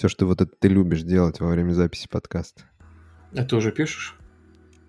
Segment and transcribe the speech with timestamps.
[0.00, 2.62] Все, что вот это ты любишь делать во время записи подкаста.
[3.36, 4.16] А ты уже пишешь?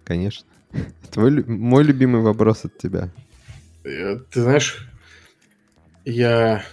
[0.05, 0.47] Конечно.
[1.11, 3.09] Твой, мой любимый вопрос от тебя.
[3.83, 4.87] Э, ты знаешь,
[6.05, 6.63] я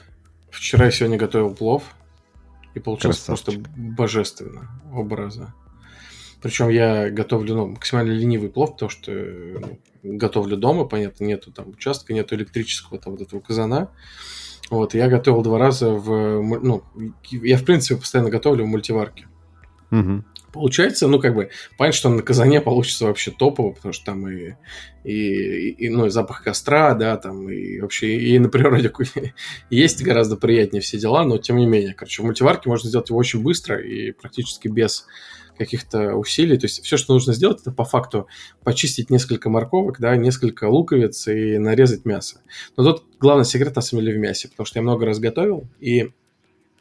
[0.51, 1.83] вчера и сегодня готовил плов,
[2.77, 3.55] и получилось Красавчик.
[3.55, 5.53] просто божественно, оба раза.
[6.41, 11.71] Причем я готовлю ну, максимально ленивый плов, потому что ну, готовлю дома, понятно, нету там
[11.71, 13.91] участка, нету электрического там вот этого казана.
[14.71, 16.43] Вот, я готовил два раза в...
[16.43, 16.83] Ну,
[17.31, 19.27] я, в принципе, постоянно готовлю в мультиварке.
[19.91, 20.25] Угу.
[20.53, 24.55] Получается, ну, как бы, понятно, что на казане получится вообще топово, потому что там и,
[25.05, 28.93] и, и ну, и запах костра, да, там, и вообще, и на природе
[29.71, 33.19] есть гораздо приятнее все дела, но тем не менее, короче, в мультиварке можно сделать его
[33.19, 35.07] очень быстро и практически без
[35.59, 36.57] каких-то усилий.
[36.57, 38.27] То есть все, что нужно сделать, это по факту
[38.65, 42.41] почистить несколько морковок, да, несколько луковиц и нарезать мясо.
[42.77, 45.69] Но тут главный секрет на самом деле в мясе, потому что я много раз готовил,
[45.81, 46.13] и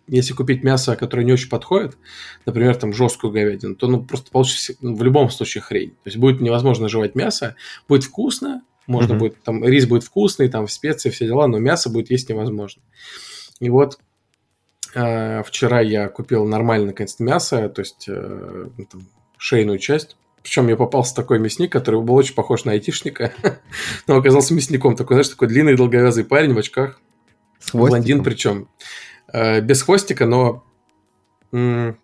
[0.08, 1.98] если купить мясо, которое не очень подходит,
[2.45, 5.91] например, там жесткую говядину, то ну, просто получится ну, в любом случае хрень.
[5.91, 7.56] То есть будет невозможно жевать мясо,
[7.89, 9.17] будет вкусно, можно mm-hmm.
[9.17, 12.81] будет, там, рис будет вкусный, там, специи, все дела, но мясо будет есть невозможно.
[13.59, 14.00] И вот
[15.44, 20.17] вчера я купил нормальное, наконец-то, мясо, то есть э, ну, там, шейную часть.
[20.42, 23.34] Причем мне попался такой мясник, который был очень похож на айтишника,
[24.08, 24.95] но оказался мясником.
[24.95, 27.02] Такой, знаешь, такой длинный долговязый парень в очках.
[27.59, 28.70] С Блондин причем.
[29.31, 30.64] Э, без хвостика, но...
[31.52, 31.95] я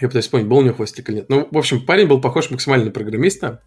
[0.00, 1.28] пытаюсь вспомнить, был у него хвостик или нет.
[1.28, 3.62] Ну, в общем, парень был похож максимально на программиста,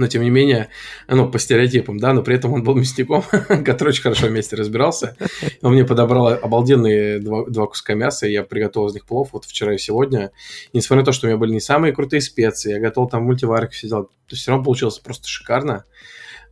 [0.00, 0.70] но тем не менее,
[1.08, 3.22] ну, по стереотипам, да, но при этом он был мясником,
[3.66, 5.14] который очень хорошо вместе разбирался.
[5.60, 9.44] Он мне подобрал обалденные два, два куска мяса, и я приготовил из них плов вот
[9.44, 10.32] вчера и сегодня.
[10.72, 13.24] И несмотря на то, что у меня были не самые крутые специи, я готовил там
[13.24, 15.84] мультиварик, все дела, то все равно получилось просто шикарно.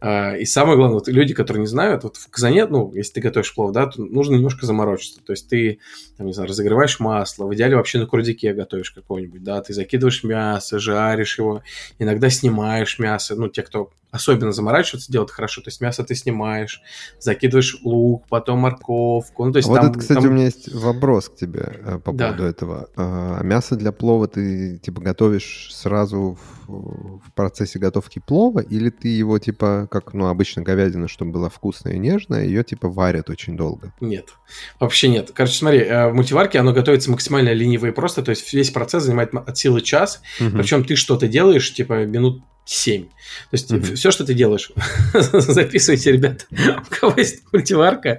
[0.01, 3.21] А, и самое главное, вот люди, которые не знают, вот в казане, ну, если ты
[3.21, 5.21] готовишь плов, да, то нужно немножко заморочиться.
[5.25, 5.81] То есть ты,
[6.17, 10.23] там, не знаю, разогреваешь масло, в идеале вообще на курдике готовишь какого-нибудь, да, ты закидываешь
[10.23, 11.63] мясо, жаришь его,
[11.99, 15.61] иногда снимаешь мясо, ну, те, кто особенно заморачиваться, делать хорошо.
[15.61, 16.83] То есть мясо ты снимаешь,
[17.19, 19.45] закидываешь лук, потом морковку.
[19.45, 20.31] Ну, то есть вот там, это, кстати, там...
[20.31, 22.29] у меня есть вопрос к тебе э, по да.
[22.29, 22.89] поводу этого.
[22.97, 29.09] А, мясо для плова ты типа готовишь сразу в, в процессе готовки плова, или ты
[29.09, 33.57] его типа, как ну обычно говядина, чтобы была вкусная и нежная, ее типа варят очень
[33.57, 33.93] долго?
[34.01, 34.35] Нет,
[34.81, 35.33] вообще нет.
[35.35, 39.05] Короче, смотри, э, в мультиварке оно готовится максимально лениво и просто, то есть весь процесс
[39.05, 40.57] занимает от силы час, угу.
[40.57, 43.05] причем ты что-то делаешь типа минут 7.
[43.05, 43.11] То
[43.53, 43.95] есть mm-hmm.
[43.95, 44.73] все, что ты делаешь,
[45.15, 48.19] записывайте, ребята, у кого есть мультиварка.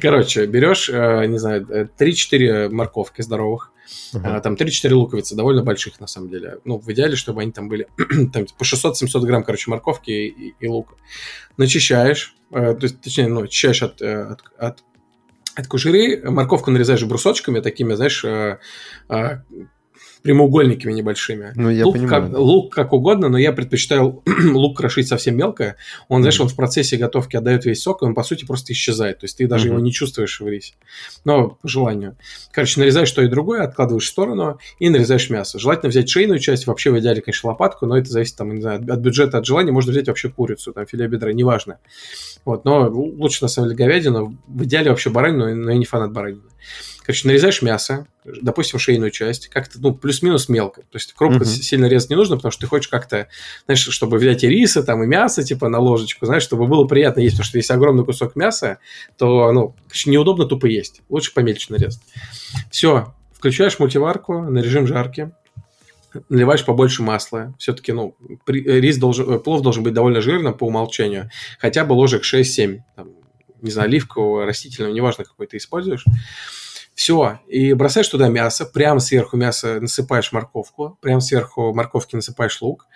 [0.00, 3.72] Короче, берешь, э, не знаю, 3-4 э, морковки здоровых,
[4.14, 4.40] uh-huh.
[4.40, 6.60] там 3-4 луковицы, довольно больших на самом деле.
[6.64, 7.88] Ну, в идеале, чтобы они там были
[8.32, 10.94] там, по 600-700 грамм, короче, морковки и, и лука.
[11.58, 14.78] Начищаешь, то есть, точнее, ну, очищаешь от, от, от
[15.56, 18.24] от кожуры, морковку нарезаешь брусочками такими, знаешь,
[20.22, 21.52] прямоугольниками небольшими.
[21.54, 22.22] Ну, я лук, понимаю.
[22.30, 24.22] Как, лук как угодно, но я предпочитаю
[24.52, 25.76] лук крошить совсем мелко.
[26.08, 29.20] Он, знаешь, он в процессе готовки отдает весь сок, и он, по сути, просто исчезает.
[29.20, 29.70] То есть ты даже mm-hmm.
[29.70, 30.74] его не чувствуешь в рисе.
[31.24, 32.16] Но по желанию.
[32.52, 35.58] Короче, нарезаешь то и другое, откладываешь в сторону и нарезаешь мясо.
[35.58, 38.80] Желательно взять шейную часть, вообще в идеале, конечно, лопатку, но это зависит там, не знаю,
[38.88, 39.72] от бюджета, от желания.
[39.72, 41.78] Можно взять вообще курицу, там, филе бедра, неважно.
[42.44, 44.36] Вот, но лучше, на самом деле, говядину.
[44.46, 46.42] В идеале вообще баранину, но я не фанат баранины.
[47.02, 50.82] Короче, нарезаешь мясо, допустим, шейную часть, как-то, ну, плюс-минус мелко.
[50.82, 51.46] То есть крупно uh-huh.
[51.46, 53.28] сильно резать не нужно, потому что ты хочешь как-то,
[53.66, 57.20] знаешь, чтобы взять и риса, там, и мясо, типа, на ложечку, знаешь, чтобы было приятно
[57.20, 58.78] есть, потому что если огромный кусок мяса,
[59.18, 59.74] то, ну,
[60.06, 61.02] неудобно тупо есть.
[61.08, 62.02] Лучше помельче нарезать.
[62.70, 65.32] Все, включаешь мультиварку на режим жарки,
[66.28, 67.54] наливаешь побольше масла.
[67.58, 68.14] Все-таки, ну,
[68.46, 71.30] рис должен, э, плов должен быть довольно жирным по умолчанию.
[71.58, 72.80] Хотя бы ложек 6-7.
[72.96, 73.10] Там,
[73.62, 76.04] не знаю, оливкового, растительного, неважно, какой ты используешь.
[76.94, 82.86] Все, и бросаешь туда мясо, прямо сверху мяса насыпаешь морковку, прямо сверху морковки насыпаешь лук,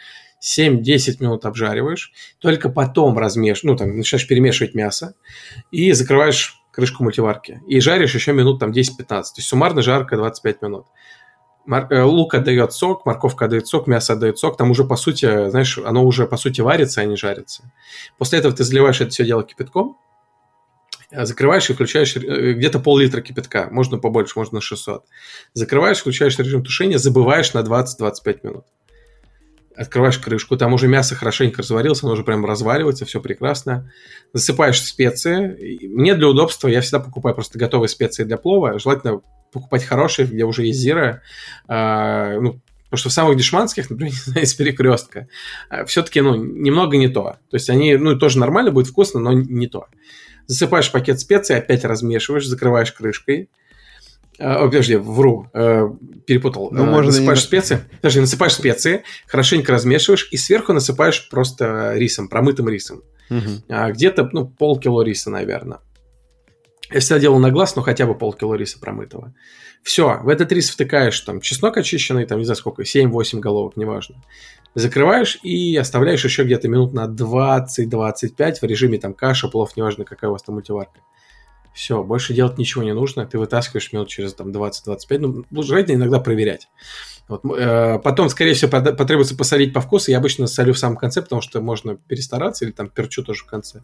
[0.42, 5.14] 7-10 минут обжариваешь, только потом размеш, ну, там, начинаешь перемешивать мясо
[5.70, 7.62] и закрываешь крышку мультиварки.
[7.66, 9.06] И жаришь еще минут там 10-15.
[9.06, 10.86] То есть суммарно жарка 25 минут.
[11.66, 14.56] Мор- э, лук отдает сок, морковка отдает сок, мясо отдает сок.
[14.56, 17.72] Там уже, по сути, знаешь, оно уже, по сути, варится, а не жарится.
[18.18, 19.96] После этого ты заливаешь это все дело кипятком,
[21.16, 25.04] закрываешь и включаешь э, где-то пол-литра кипятка, можно побольше, можно на 600.
[25.52, 28.64] Закрываешь, включаешь режим тушения, забываешь на 20-25 минут.
[29.76, 33.92] Открываешь крышку, там уже мясо хорошенько разварилось, оно уже прям разваливается, все прекрасно.
[34.32, 35.88] Засыпаешь специи.
[35.88, 38.78] Мне для удобства я всегда покупаю просто готовые специи для плова.
[38.78, 39.20] Желательно
[39.52, 41.22] покупать хорошие, где уже есть зира.
[41.66, 42.60] А, ну,
[42.94, 45.26] Потому что в самых дешманских, например, из перекрестка,
[45.68, 47.38] а, все-таки, ну, немного не то.
[47.50, 49.88] То есть они, ну, тоже нормально, будет вкусно, но не то.
[50.46, 53.48] Засыпаешь пакет специй, опять размешиваешь, закрываешь крышкой.
[54.38, 56.70] О, подожди, вру, перепутал.
[56.72, 57.44] Ну, можно насыпаешь не...
[57.44, 63.02] специи, даже насыпаешь специи, хорошенько размешиваешь и сверху насыпаешь просто рисом, промытым рисом.
[63.30, 63.90] Угу.
[63.90, 65.78] Где-то, ну, полкило риса, наверное.
[66.94, 69.34] Я всегда делал на глаз, но хотя бы полкило риса промытого.
[69.82, 74.22] Все, в этот рис втыкаешь там чеснок очищенный, там не знаю сколько, 7-8 головок, неважно.
[74.76, 80.28] Закрываешь и оставляешь еще где-то минут на 20-25 в режиме там каша, плов, неважно какая
[80.28, 81.00] у вас там мультиварка.
[81.74, 86.20] Все, больше делать ничего не нужно, ты вытаскиваешь минут через там 20-25, ну, желательно иногда
[86.20, 86.68] проверять.
[87.26, 90.12] Вот, э, потом, скорее всего, потребуется посолить по вкусу.
[90.12, 93.46] Я обычно солю в самом конце, потому что можно перестараться, или там перчу тоже в
[93.46, 93.82] конце.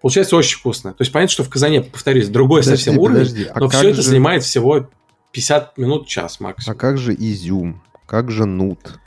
[0.00, 0.92] Получается очень вкусно.
[0.92, 3.42] То есть понятно, что в казане, повторюсь, другой подожди, совсем подожди.
[3.42, 4.88] уровень, а но все это занимает всего
[5.32, 6.76] 50 минут, час максимум.
[6.76, 7.82] А как же изюм?
[8.06, 9.00] Как же нут?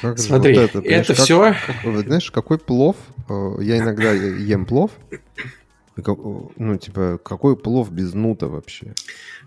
[0.00, 1.54] Как Смотри, вот это, это как, все...
[1.82, 2.96] Как, знаешь, какой плов?
[3.28, 4.90] Э, я иногда ем плов.
[6.06, 8.94] Ну, типа, какой плов без нута вообще?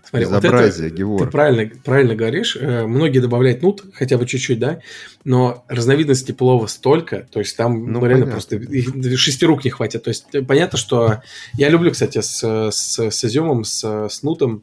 [0.04, 2.56] Смотри, Безобразие, вот это, ты правильно, правильно говоришь.
[2.60, 4.80] Э, многие добавляют нут, хотя бы чуть-чуть, да,
[5.24, 8.58] но разновидностей плова столько, то есть там ну, реально понятно.
[8.58, 10.02] просто шести рук не хватит.
[10.02, 11.22] То есть э, понятно, что
[11.54, 14.62] я люблю, кстати, с, с, с изюмом, с, с нутом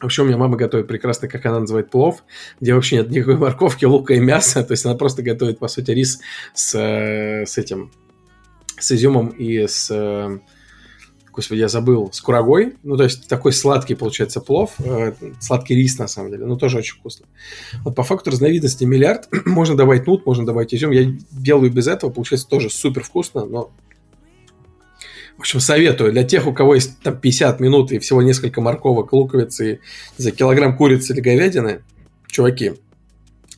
[0.00, 2.22] Вообще у меня мама готовит прекрасно, как она называет плов,
[2.60, 4.62] где вообще нет никакой морковки, лука и мяса.
[4.62, 6.20] То есть она просто готовит, по сути, рис
[6.54, 7.90] с, с этим,
[8.78, 9.90] с изюмом и с...
[11.38, 12.74] Господи, я забыл, с курагой.
[12.82, 14.72] Ну, то есть такой сладкий, получается, плов.
[14.80, 16.46] Э, сладкий рис, на самом деле.
[16.46, 17.26] Ну, тоже очень вкусно.
[17.84, 19.28] Вот по факту разновидностей миллиард.
[19.46, 20.90] можно добавить нут, можно добавить изюм.
[20.90, 22.10] Я делаю без этого.
[22.10, 23.70] Получается тоже супер вкусно, но
[25.36, 29.12] в общем, советую для тех, у кого есть там 50 минут и всего несколько морковок,
[29.12, 29.78] луковицы
[30.16, 31.84] за килограмм курицы или говядины,
[32.26, 32.72] чуваки,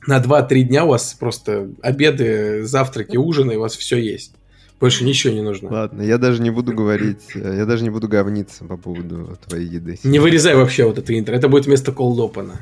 [0.07, 4.35] на 2-3 дня у вас просто обеды, завтраки, ужины, у вас все есть.
[4.81, 5.71] Больше ничего не нужно.
[5.71, 9.99] Ладно, я даже не буду говорить, я даже не буду говниться по поводу твоей еды.
[10.05, 12.61] Не вырезай вообще вот это интро, это будет вместо колдопана.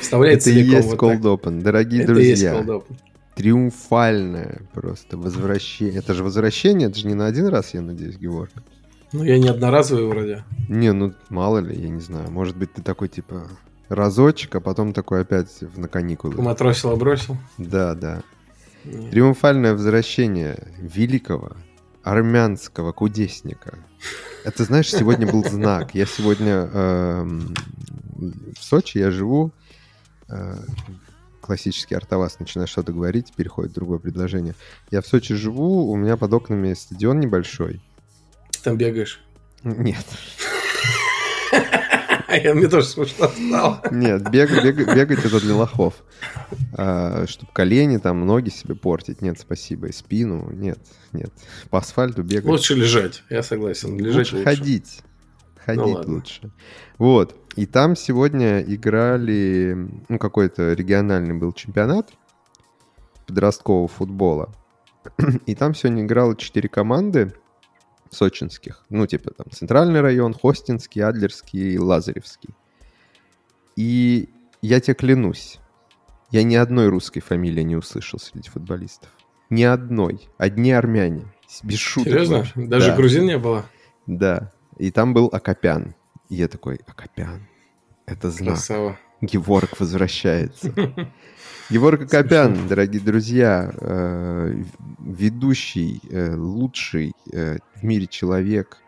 [0.00, 2.30] Вставляется это и есть вот колдопан, дорогие это друзья.
[2.32, 2.96] Есть колдопан
[3.34, 5.98] триумфальное просто возвращение.
[5.98, 8.50] Это же возвращение, это же не на один раз, я надеюсь, Георг.
[9.12, 10.44] Ну, я не одноразовый вроде.
[10.68, 12.30] Не, ну, мало ли, я не знаю.
[12.30, 13.48] Может быть, ты такой, типа,
[13.88, 16.40] разочек, а потом такой опять на каникулы.
[16.40, 17.36] Матросил, бросил.
[17.58, 18.22] Да, да.
[18.84, 21.56] Триумфальное возвращение великого
[22.02, 23.78] армянского кудесника.
[24.44, 25.94] Это, знаешь, сегодня был знак.
[25.94, 29.52] Я сегодня э, в Сочи, я живу
[30.28, 30.56] э,
[31.40, 34.54] классический артоваз начинает что-то говорить, переходит в другое предложение.
[34.90, 37.80] Я в Сочи живу, у меня под окнами стадион небольшой.
[38.62, 39.24] Там бегаешь?
[39.62, 40.04] Нет.
[42.54, 43.82] Мне тоже смешно стало.
[43.90, 45.94] Нет, бег, бег, бегать это для лохов.
[46.76, 49.22] А, чтобы колени, там, ноги себе портить.
[49.22, 49.88] Нет, спасибо.
[49.88, 50.50] И спину.
[50.50, 50.78] Нет,
[51.12, 51.32] нет.
[51.70, 52.46] По асфальту бегать.
[52.46, 53.98] Лучше лежать, я согласен.
[53.98, 54.36] Лежать лучше.
[54.36, 54.44] лучше.
[54.44, 55.02] ходить.
[55.64, 56.50] Ходить ну, лучше.
[56.98, 57.36] Вот.
[57.56, 59.76] И там сегодня играли,
[60.08, 62.10] ну, какой-то региональный был чемпионат
[63.26, 64.52] подросткового футбола.
[65.46, 67.32] И там сегодня играло четыре команды
[68.10, 68.84] сочинских.
[68.90, 72.50] Ну, типа там Центральный район, Хостинский, Адлерский, Лазаревский.
[73.76, 74.28] И
[74.62, 75.58] я тебе клянусь,
[76.30, 79.10] я ни одной русской фамилии не услышал среди футболистов.
[79.50, 80.28] Ни одной.
[80.38, 81.26] Одни армяне.
[81.62, 82.12] Без шуток.
[82.12, 82.38] Серьезно?
[82.38, 82.52] Вообще.
[82.56, 82.96] Даже да.
[82.96, 83.66] грузин не было?
[84.06, 84.52] Да.
[84.78, 85.94] И там был Акопян.
[86.28, 87.46] И я такой, Акопян,
[88.06, 88.54] это знак.
[88.54, 88.98] Красава.
[89.26, 90.72] Геворг возвращается.
[91.70, 94.54] Геворг Акопян, дорогие друзья, э,
[95.00, 98.78] ведущий, э, лучший э, в мире человек.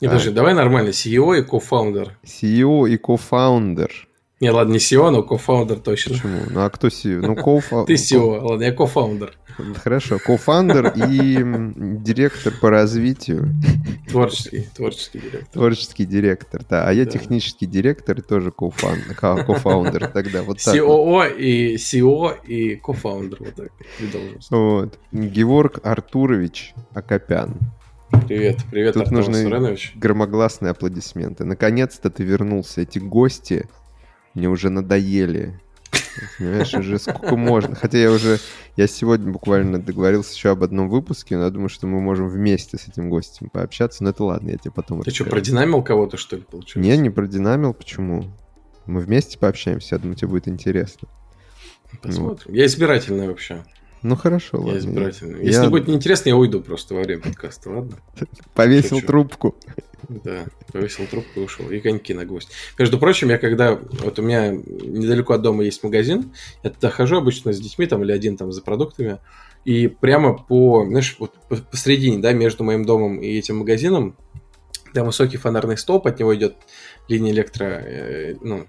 [0.00, 0.88] Не, подожди, давай нормально.
[0.88, 2.16] CEO и co-founder.
[2.24, 4.08] CEO и co-founder
[4.44, 6.12] не, ладно, не CEO, но co-founder точно.
[6.12, 6.40] Почему?
[6.50, 7.20] Ну, а кто CEO?
[7.20, 7.86] Ну, co-founder.
[7.86, 9.38] Ты CEO, ладно, я co-founder.
[9.82, 11.38] Хорошо, co-founder и
[12.02, 13.54] директор по развитию.
[14.06, 15.48] Творческий, творческий директор.
[15.50, 16.86] Творческий директор, да.
[16.86, 17.12] А я да.
[17.12, 20.42] технический директор и тоже кофаундер тогда.
[20.42, 21.38] Вот так COO вот.
[21.38, 23.38] и CEO и кофаундер.
[23.40, 23.70] Вот так
[24.50, 24.98] вот.
[25.10, 27.54] Георг Артурович Акопян.
[28.28, 29.92] Привет, привет, Тут Артур нужны Суренович.
[29.96, 31.44] громогласные аплодисменты.
[31.44, 32.82] Наконец-то ты вернулся.
[32.82, 33.66] Эти гости
[34.34, 35.60] мне уже надоели.
[36.38, 37.74] Понимаешь, уже сколько можно.
[37.74, 38.38] Хотя я уже,
[38.76, 42.78] я сегодня буквально договорился еще об одном выпуске, но я думаю, что мы можем вместе
[42.78, 44.04] с этим гостем пообщаться.
[44.04, 45.24] Но это ладно, я тебе потом Ты расскажу.
[45.24, 46.86] что, продинамил кого-то, что ли, получилось?
[46.86, 47.74] Не, не продинамил.
[47.74, 48.24] Почему?
[48.86, 51.08] Мы вместе пообщаемся, я думаю, тебе будет интересно.
[52.02, 52.46] Посмотрим.
[52.46, 52.54] Вот.
[52.54, 53.64] Я избирательный вообще.
[54.04, 54.72] Ну хорошо, ладно.
[54.72, 55.46] Я избирательный.
[55.46, 55.70] Если я...
[55.70, 57.96] будет неинтересно, я уйду просто во время подкаста, ладно?
[58.52, 59.06] Повесил Шучу.
[59.06, 59.56] трубку.
[60.10, 61.70] Да, повесил трубку и ушел.
[61.70, 62.50] И коньки на гвоздь.
[62.78, 63.72] Между прочим, я когда...
[63.72, 66.34] Вот у меня недалеко от дома есть магазин.
[66.62, 69.20] Я туда хожу обычно с детьми там или один там за продуктами.
[69.64, 71.32] И прямо по, знаешь, вот
[71.70, 74.16] посередине, да, между моим домом и этим магазином
[74.92, 76.56] да, высокий фонарный столб, от него идет
[77.08, 78.66] линия электро, э, ну,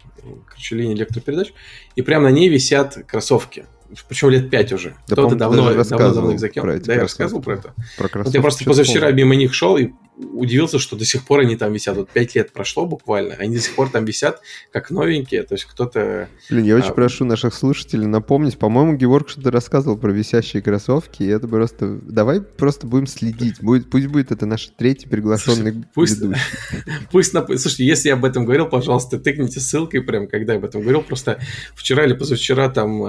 [0.47, 1.53] короче, линия электропередач,
[1.97, 3.65] и прямо на ней висят кроссовки.
[4.07, 4.95] Причем лет пять уже.
[5.07, 6.77] Да, Кто-то давно, давно, давно их закинул.
[6.79, 7.73] Да, я рассказывал про это.
[7.97, 11.55] Про вот я просто позавчера мимо них шел и удивился, что до сих пор они
[11.55, 11.97] там висят.
[11.97, 15.43] Вот пять лет прошло буквально, они до сих пор там висят, как новенькие.
[15.43, 16.29] То есть кто-то...
[16.49, 16.93] Блин, я очень а...
[16.93, 18.57] прошу наших слушателей напомнить.
[18.57, 21.99] По-моему, Георг что-то рассказывал про висящие кроссовки, и это просто...
[22.01, 23.61] Давай просто будем следить.
[23.61, 26.21] Будет, пусть будет это наш третий приглашенный Слушай, пусть,
[27.11, 27.47] пусть нап...
[27.47, 31.01] Слушайте, если я об этом говорил, пожалуйста, тыкните ссылкой прям, когда я об этом говорил.
[31.01, 31.39] Просто
[31.75, 33.03] вчера или позавчера там...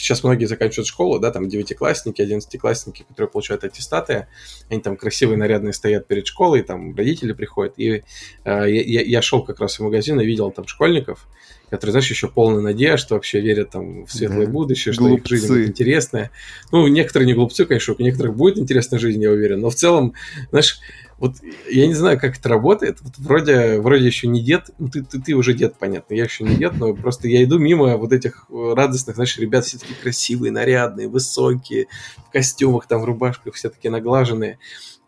[0.00, 4.26] Сейчас многие заканчивают школу, да, там девятиклассники, одиннадцатиклассники, которые получают аттестаты,
[4.68, 7.74] они там красивые, нарядные стоят перед школой, там родители приходят.
[7.76, 8.02] И
[8.44, 11.28] э, я, я шел как раз в магазин и видел там школьников,
[11.70, 14.52] которые, знаешь, еще полны надежд, вообще верят там в светлое да.
[14.52, 15.34] будущее, что глупцы.
[15.34, 16.30] их жизнь будет интересная.
[16.72, 20.14] Ну, некоторые не глупцы, конечно, у некоторых будет интересная жизнь, я уверен, но в целом,
[20.50, 20.80] знаешь,
[21.20, 21.36] вот
[21.70, 22.98] я не знаю, как это работает.
[23.02, 26.44] Вот вроде, вроде еще не дед, ну ты, ты, ты уже дед, понятно, я еще
[26.44, 30.50] не дед, но просто я иду мимо вот этих радостных, знаешь, ребят все такие красивые,
[30.50, 31.88] нарядные, высокие,
[32.26, 34.58] в костюмах, там, в рубашках, все такие наглаженные.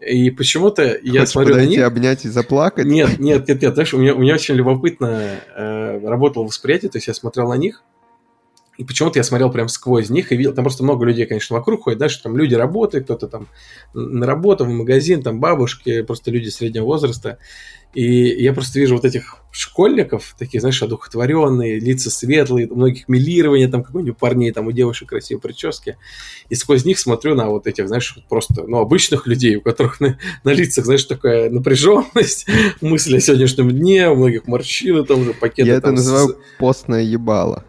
[0.07, 1.87] И почему-то я Хочешь смотрю подойти, на них...
[1.87, 2.85] обнять и заплакать?
[2.85, 3.75] Нет, нет, нет, нет.
[3.75, 7.57] Знаешь, у меня, у меня очень любопытно э, работало восприятие, то есть я смотрел на
[7.57, 7.83] них,
[8.83, 11.85] и почему-то я смотрел прям сквозь них и видел, там просто много людей, конечно, вокруг
[11.85, 13.47] ходят, да, что там люди работают, кто-то там
[13.95, 17.39] на работу, в магазин, там бабушки, просто люди среднего возраста.
[17.95, 23.69] И я просто вижу вот этих школьников, такие, знаешь, одухотворенные, лица светлые, у многих милирование
[23.69, 25.97] там какой-нибудь парней, там у девушек красивые прически.
[26.49, 30.19] И сквозь них смотрю на вот этих, знаешь, просто, ну, обычных людей, у которых на,
[30.43, 32.47] на лицах, знаешь, такая напряженность,
[32.81, 35.69] мысли о сегодняшнем дне, у многих морщины, там же пакеты.
[35.69, 36.37] Я там, это называю с...
[36.59, 37.65] постное ебало.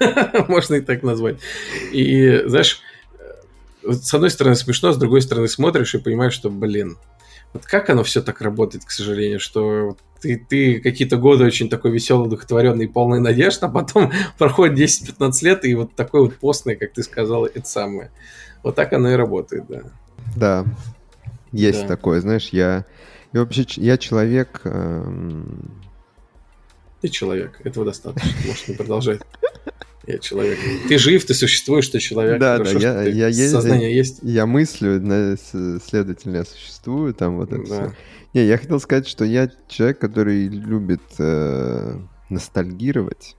[0.48, 1.38] Можно и так назвать.
[1.92, 2.82] И, знаешь,
[3.82, 6.96] с одной стороны смешно, с другой стороны смотришь и понимаешь, что, блин,
[7.52, 11.90] вот как оно все так работает, к сожалению, что ты, ты какие-то годы очень такой
[11.90, 16.92] веселый, удовлетворенный, полный надежд, а потом проходит 10-15 лет, и вот такой вот постный, как
[16.92, 18.10] ты сказал, это самое.
[18.62, 19.82] Вот так оно и работает, да.
[20.36, 20.64] Да,
[21.52, 21.88] есть да.
[21.88, 22.84] такое, знаешь, я...
[23.32, 24.60] И вообще, я человек...
[24.64, 25.85] Эм...
[27.00, 29.20] Ты человек, этого достаточно, можешь не продолжать.
[30.06, 30.58] Я человек.
[30.88, 32.38] Ты жив, ты существуешь, ты человек.
[32.38, 34.20] Да, Хорошо, да, я, я есть, сознание есть.
[34.22, 35.00] Я мыслю,
[35.84, 37.88] следовательно, я существую, там вот это да.
[37.88, 37.96] все.
[38.32, 41.98] Не, я хотел сказать, что я человек, который любит э,
[42.28, 43.34] ностальгировать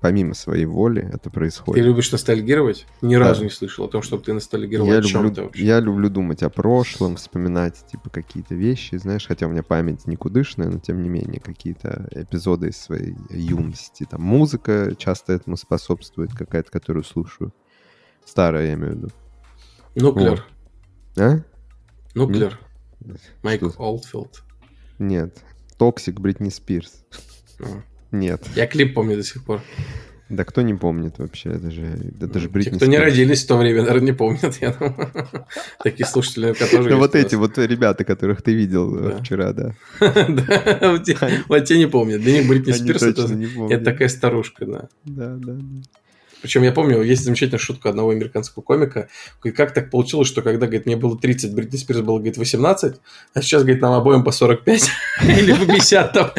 [0.00, 1.82] помимо своей воли это происходит.
[1.82, 2.86] Ты любишь ностальгировать?
[3.02, 3.20] Ни да.
[3.20, 5.64] разу не слышал о том, чтобы ты ностальгировал я о чем-то вообще.
[5.64, 10.68] Я люблю думать о прошлом, вспоминать типа какие-то вещи, знаешь, хотя у меня память никудышная,
[10.68, 14.06] но тем не менее какие-то эпизоды из своей юности.
[14.10, 17.52] Там музыка часто этому способствует, какая-то, которую слушаю.
[18.24, 19.08] Старая, я имею в виду.
[19.94, 20.46] Нуклер.
[21.16, 21.22] Вот.
[21.22, 21.42] А?
[22.14, 22.58] Нуклер.
[23.42, 24.42] Майк Олдфилд.
[24.98, 25.38] Нет.
[25.78, 27.04] Toxic Бритни Спирс.
[27.60, 27.82] А.
[28.12, 28.42] Нет.
[28.56, 29.60] Я клип помню до сих пор.
[30.30, 31.50] Да кто не помнит вообще?
[31.50, 31.82] Это же,
[32.20, 34.56] это же Бритни Те, кто не родились в то время, наверное, не помнят.
[34.60, 34.72] Я
[35.82, 36.94] Такие слушатели, которые...
[36.94, 39.74] Ну вот эти вот ребята, которых ты видел э, вчера, да.
[40.00, 40.98] Да,
[41.48, 42.20] вот те не помнят.
[42.20, 44.88] Для них Бритни Спирс это такая старушка, да.
[45.04, 45.82] Да, да, да.
[46.42, 49.08] Причем я помню, есть замечательная шутка одного американского комика.
[49.56, 52.96] Как так получилось, что когда, говорит, мне было 30, Бритни Спирс было, говорит, 18,
[53.34, 54.90] а сейчас, говорит, нам обоим по 45
[55.22, 56.30] или по 50 там.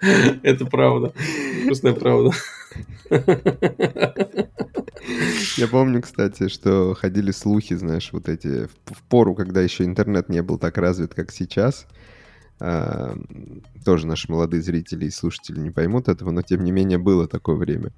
[0.42, 1.12] Это правда.
[1.64, 2.30] Вкусная правда.
[5.56, 10.42] Я помню, кстати, что ходили слухи, знаешь, вот эти в пору, когда еще интернет не
[10.42, 11.86] был так развит, как сейчас,
[12.58, 17.56] тоже наши молодые зрители и слушатели не поймут этого, но тем не менее было такое
[17.56, 17.92] время.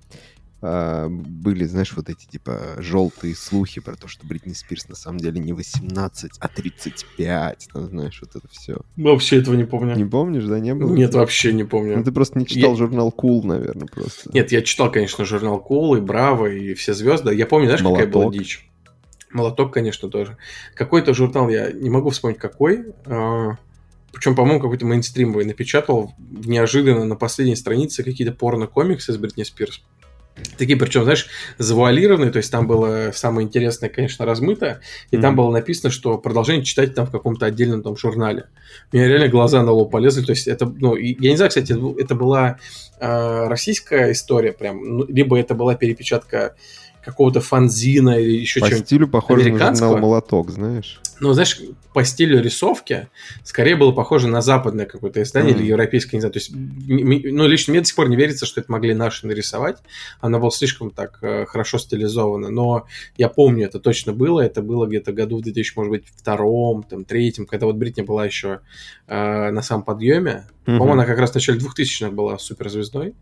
[0.63, 5.19] А, были, знаешь, вот эти типа желтые слухи про то, что Бритни Спирс на самом
[5.19, 7.69] деле не 18, а 35.
[7.73, 8.77] Ну, знаешь, вот это все.
[8.97, 9.97] Вообще этого не помню.
[9.97, 10.95] Не помнишь, да, не было?
[10.95, 11.97] Нет, вообще не помню.
[11.97, 12.77] Ну, ты просто не читал я...
[12.77, 14.31] журнал Cool, наверное, просто.
[14.35, 17.35] Нет, я читал, конечно, журнал Cool и Браво и все звезды.
[17.35, 18.07] Я помню, знаешь, Молоток.
[18.07, 18.69] какая была дичь?
[19.33, 20.37] Молоток, конечно, тоже.
[20.75, 22.85] Какой-то журнал, я не могу вспомнить какой.
[24.13, 29.83] Причем, по-моему, какой-то мейнстримовый напечатал неожиданно на последней странице какие-то порно-комиксы с Бритни Спирс.
[30.57, 35.21] Такие, причем, знаешь, завуалированные, то есть там было самое интересное, конечно, размыто, и mm-hmm.
[35.21, 38.47] там было написано, что продолжение читать там в каком-то отдельном там журнале.
[38.93, 41.75] У меня реально глаза на лоб полезли, то есть это, ну, я не знаю, кстати,
[42.01, 42.59] это была
[43.01, 46.55] э, российская история прям, ну, либо это была перепечатка
[47.05, 48.77] какого-то фанзина или еще чего-то.
[48.77, 51.01] По стилю похоже на «Молоток», знаешь?
[51.21, 51.61] Ну, знаешь,
[51.93, 53.09] по стилю рисовки
[53.45, 55.59] скорее было похоже на западное какое-то издание mm.
[55.59, 56.33] или европейское, не знаю.
[56.33, 59.79] То есть, ну, лично мне до сих пор не верится, что это могли наши нарисовать.
[60.21, 62.49] Она была слишком так э, хорошо стилизована.
[62.49, 62.87] Но
[63.19, 64.41] я помню, это точно было.
[64.41, 68.25] Это было где-то году в 2000, может быть, втором, там, третьем, когда вот Бритни была
[68.25, 68.61] еще
[69.07, 70.47] э, на самом подъеме.
[70.65, 70.79] Mm-hmm.
[70.79, 73.15] По-моему, она как раз в начале 2000-х была суперзвездой.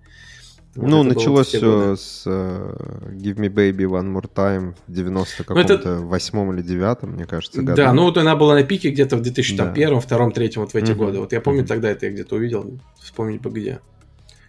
[0.79, 5.45] Вот ну, началось все с uh, Give Me Baby One More Time в 90 ну,
[5.45, 5.97] каком-то это...
[5.97, 7.75] восьмом или девятом, мне кажется, году.
[7.75, 9.99] Да, ну вот она была на пике где-то в 2001, да.
[9.99, 10.95] втором, третьем, вот в эти mm-hmm.
[10.95, 11.19] годы.
[11.19, 11.67] Вот я помню, mm-hmm.
[11.67, 13.81] тогда это я где-то увидел, вспомнить бы где.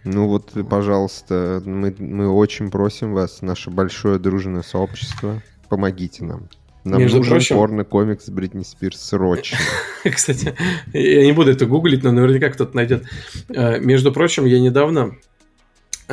[0.04, 6.48] Ну вот, пожалуйста, мы, мы очень просим вас, наше большое дружное сообщество, помогите нам.
[6.84, 7.56] Нам Между нужен прочим...
[7.56, 9.58] порно-комикс Бритни Спирс срочно.
[10.04, 10.54] Кстати,
[10.92, 13.04] я не буду это гуглить, но наверняка кто-то найдет.
[13.48, 15.16] Э, между прочим, я недавно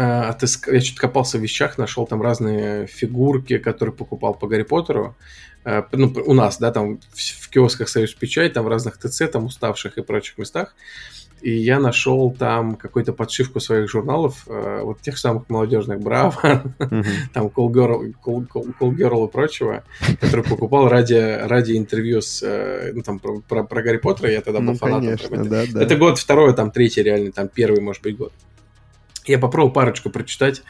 [0.01, 0.67] отыск...
[0.67, 5.15] я что-то копался в вещах, нашел там разные фигурки, которые покупал по Гарри Поттеру.
[5.67, 9.45] Э, ну, у нас, да, там в киосках Союз Печать, там в разных ТЦ, там
[9.45, 10.73] уставших и прочих местах.
[11.41, 16.63] И я нашел там какую-то подшивку своих журналов, э, вот тех самых молодежных Браво,
[17.33, 19.83] там Cool Girl, и прочего,
[20.21, 22.41] который покупал ради, ради интервью с,
[22.93, 25.17] ну, там, про, про, про Гарри Поттера, я тогда был ну, фанатом.
[25.17, 25.83] Конечно, это, да, да.
[25.83, 28.31] это год второй, там третий реально, там первый, может быть, год.
[29.27, 30.63] Я попробовал парочку прочитать,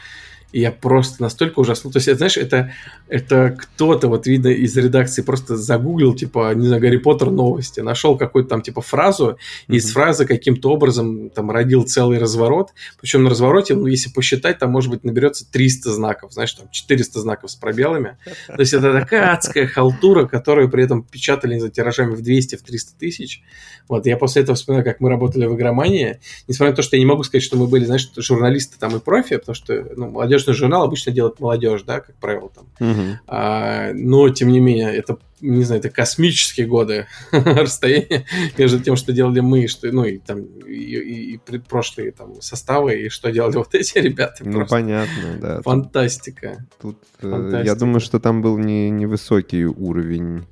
[0.54, 1.92] и я просто настолько ужаснул.
[1.92, 2.72] То есть, знаешь, это,
[3.10, 8.18] это кто-то, вот видно, из редакции просто загуглил, типа, не знаю, Гарри Поттер новости, нашел
[8.18, 9.74] какую-то там, типа, фразу, mm-hmm.
[9.74, 12.70] и из фразы каким-то образом там родил целый разворот.
[13.00, 17.20] Причем на развороте, ну, если посчитать, там, может быть, наберется 300 знаков, знаешь, там, 400
[17.20, 18.18] знаков с пробелами.
[18.48, 23.00] То есть, это такая адская халтура, которую при этом печатали за тиражами в 200-300 в
[23.00, 23.42] тысяч.
[23.88, 26.20] Вот, я после этого вспоминаю, как мы работали в игромании.
[26.48, 29.00] Несмотря на то, что я не могу сказать, что мы были, знаешь, журналисты там и
[29.00, 32.66] профи, потому что, ну, молодежный журнал обычно делает молодежь, да, как правило, там.
[32.80, 33.02] Угу.
[33.28, 38.26] А, но, тем не менее, это, не знаю, это космические годы расстояния
[38.58, 43.02] между тем, что делали мы, что, ну, и там, и, и, и прошлые там составы,
[43.02, 44.44] и что делали вот эти ребята.
[44.48, 45.62] Ну, понятно, да.
[45.62, 46.66] Фантастика.
[46.82, 47.62] Тут, Фантастика.
[47.62, 50.46] Э, я думаю, что там был не, невысокий уровень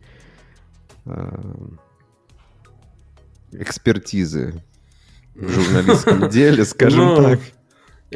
[1.06, 1.40] э,
[3.52, 4.64] экспертизы
[5.36, 7.40] в журналистском деле, скажем ну, так.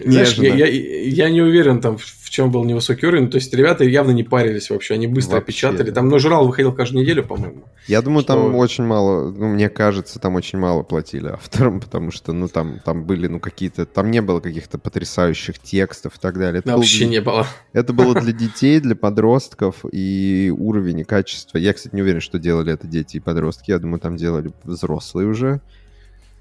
[0.06, 3.30] Знаешь, я, я, я не уверен там, в чем был невысокий уровень.
[3.30, 5.90] То есть ребята явно не парились вообще, они быстро вообще, печатали.
[5.90, 7.64] Там, ну, журнал выходил каждую неделю, по-моему.
[7.88, 8.34] Я думаю, что...
[8.34, 12.80] там очень мало, ну, мне кажется, там очень мало платили авторам, потому что, ну, там,
[12.86, 16.60] там были, ну, какие-то, там не было каких-то потрясающих текстов и так далее.
[16.60, 17.48] Это вообще был, не было.
[17.74, 21.58] Это было для детей, для подростков, и уровень и качество.
[21.58, 23.72] Я, кстати, не уверен, что делали это дети и подростки.
[23.72, 25.62] Я думаю, там делали взрослые уже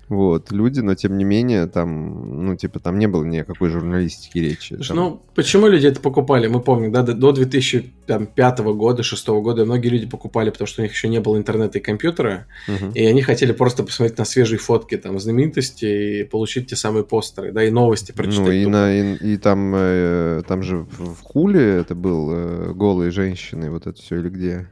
[0.08, 4.76] вот, люди, но тем не менее, там, ну, типа, там не было никакой журналистики речи.
[4.76, 4.96] Там...
[4.96, 6.46] Ну, почему люди это покупали?
[6.46, 10.92] Мы помним, да, до 2005 года, 2006 года многие люди покупали, потому что у них
[10.92, 12.92] еще не было интернета и компьютера, угу.
[12.94, 17.52] и они хотели просто посмотреть на свежие фотки, там, знаменитости и получить те самые постеры,
[17.52, 18.46] да, и новости прочитать.
[18.46, 23.10] Ну, и, на, и, и там, э, там же в Хуле это был э, голые
[23.10, 24.70] женщины, вот это все, или где?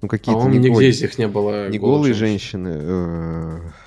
[0.00, 3.83] Ну, какие-то не нигде из них не было Не голые женщины, женщины э,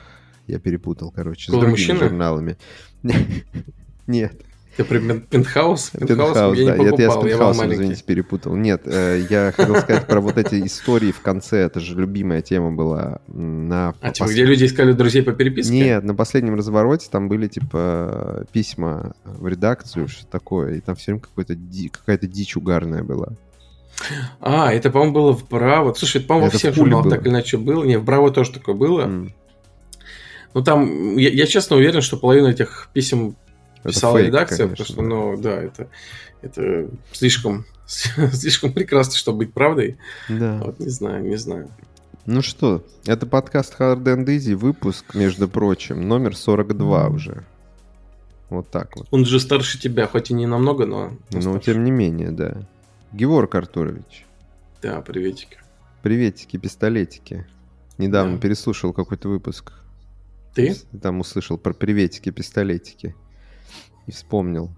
[0.48, 2.10] я перепутал, короче, Голый с другими мужчина?
[2.10, 2.58] журналами.
[4.08, 4.34] Нет.
[4.78, 5.90] Ты про Пентхаус?
[5.90, 6.76] Пентхаус, да.
[6.76, 8.56] Я, я с Пентхаусом, извините, перепутал.
[8.56, 11.62] Нет, э, я хотел сказать про вот эти истории в конце.
[11.62, 13.96] Это же любимая тема была на...
[14.02, 15.74] А, типа, где люди искали друзей по переписке?
[15.74, 20.76] Нет, на последнем развороте там были, типа, письма в редакцию, что такое.
[20.76, 23.30] И там все время какая-то дичь угарная была.
[24.40, 25.94] А, это, по-моему, было в Браво.
[25.94, 27.84] Слушай, это, по-моему, во всех журналах так или иначе было.
[27.84, 29.28] Не, в Браво тоже такое было.
[30.58, 33.36] Ну, там, я, я честно уверен, что половина этих писем
[33.84, 35.88] писала фейк, редакция, конечно, потому что, ну, да, это,
[36.42, 39.98] это слишком, слишком прекрасно, чтобы быть правдой.
[40.28, 40.60] Да.
[40.66, 41.70] Вот, не знаю, не знаю.
[42.26, 47.14] Ну что, это подкаст Hard and Easy, выпуск, между прочим, номер 42 mm.
[47.14, 47.44] уже.
[48.50, 49.08] Вот так вот.
[49.12, 51.12] Он же старше тебя, хоть и не намного, но...
[51.30, 52.64] Но ну, тем не менее, да.
[53.14, 54.26] Георг Артурович.
[54.82, 55.60] Да, приветики.
[56.02, 57.46] Приветики, пистолетики.
[58.00, 58.42] Недавно да.
[58.42, 59.72] переслушал какой-то выпуск
[60.58, 61.00] ты?
[61.00, 63.16] Там услышал про приветики, пистолетики.
[64.06, 64.72] И вспомнил.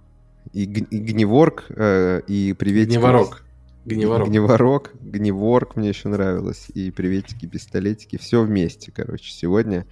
[0.54, 2.96] И, и гневорк, э, и приветики...
[2.96, 3.44] Гневорок.
[3.86, 4.28] Гневорок.
[4.28, 6.68] Гневорок, гневорк мне еще нравилось.
[6.74, 8.18] И приветики, пистолетики.
[8.18, 9.86] Все вместе, короче, сегодня.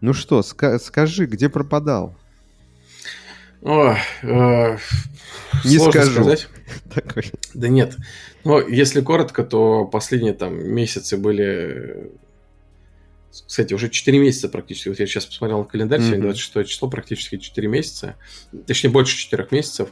[0.00, 2.16] Ну что, ска- скажи, где пропадал?
[3.62, 4.76] О, э,
[5.64, 6.12] не скажу.
[6.12, 6.48] сказать.
[6.94, 7.32] Такой.
[7.54, 7.96] Да нет.
[8.44, 12.12] Но если коротко, то последние там месяцы были
[13.46, 14.88] кстати, уже 4 месяца практически.
[14.88, 16.06] Вот я сейчас посмотрел на календарь, mm-hmm.
[16.06, 18.16] сегодня 26 число, практически 4 месяца.
[18.66, 19.90] Точнее, больше 4 месяцев.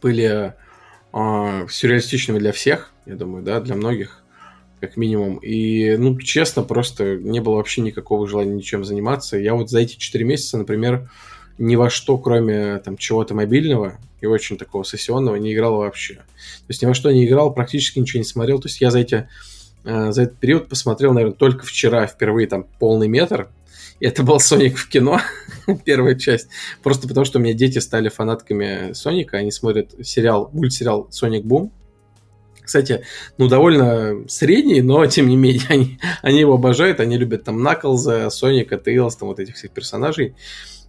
[0.00, 0.54] Были
[1.12, 4.22] э, сюрреалистичными для всех, я думаю, да, для многих,
[4.80, 5.36] как минимум.
[5.38, 9.36] И, ну, честно, просто не было вообще никакого желания ничем заниматься.
[9.36, 11.10] Я вот за эти 4 месяца, например,
[11.58, 16.14] ни во что, кроме там чего-то мобильного и очень такого сессионного, не играл вообще.
[16.14, 18.60] То есть ни во что не играл, практически ничего не смотрел.
[18.60, 19.28] То есть я за эти
[19.84, 23.48] за этот период посмотрел, наверное, только вчера впервые там полный метр.
[24.00, 25.20] И это был Соник в кино,
[25.84, 26.48] первая часть.
[26.82, 29.36] Просто потому, что у меня дети стали фанатками Соника.
[29.36, 31.72] Они смотрят сериал, мультсериал Соник Бум.
[32.60, 33.04] Кстати,
[33.38, 36.98] ну, довольно средний, но, тем не менее, они, они его обожают.
[37.00, 40.34] Они любят там Наклза, Соника, Тейлз, там вот этих всех персонажей.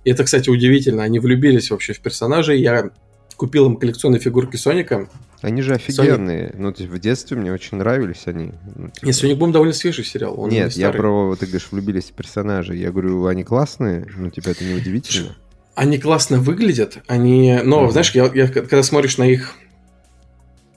[0.04, 1.04] И это, кстати, удивительно.
[1.04, 2.60] Они влюбились вообще в персонажей.
[2.62, 2.90] Я
[3.36, 5.08] купил им коллекционные фигурки Соника.
[5.42, 6.50] Они же офигенные.
[6.50, 6.56] Sonic...
[6.58, 8.54] Ну, то есть в детстве мне очень нравились они.
[8.76, 9.06] Ну, типа...
[9.06, 10.40] Нет, Соник Бум довольно свежий сериал.
[10.40, 12.80] Он Нет, я про, ты говоришь, влюбились в персонажей.
[12.80, 15.36] Я говорю, они классные, ну, тебя это не удивительно.
[15.76, 17.60] Они классно выглядят, они...
[17.64, 17.92] Но, mm-hmm.
[17.92, 19.56] знаешь, я, я, когда смотришь на их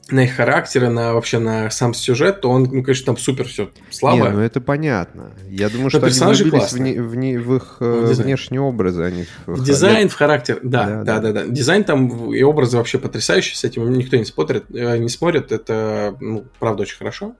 [0.08, 3.70] на их характеры, на вообще на сам сюжет, то он, ну, конечно, там супер все
[3.90, 4.28] слабо.
[4.28, 5.32] Не, ну это понятно.
[5.48, 9.02] Я думаю, что они влюбились в, не, в, не, в их в э, внешние образы,
[9.02, 10.60] а не в, в дизайн, в характер.
[10.62, 11.46] Да, да, да, да, да.
[11.46, 15.50] Дизайн там и образы вообще потрясающие, с этим никто не смотрит, э, не смотрит.
[15.50, 17.34] Это, ну, правда, очень хорошо.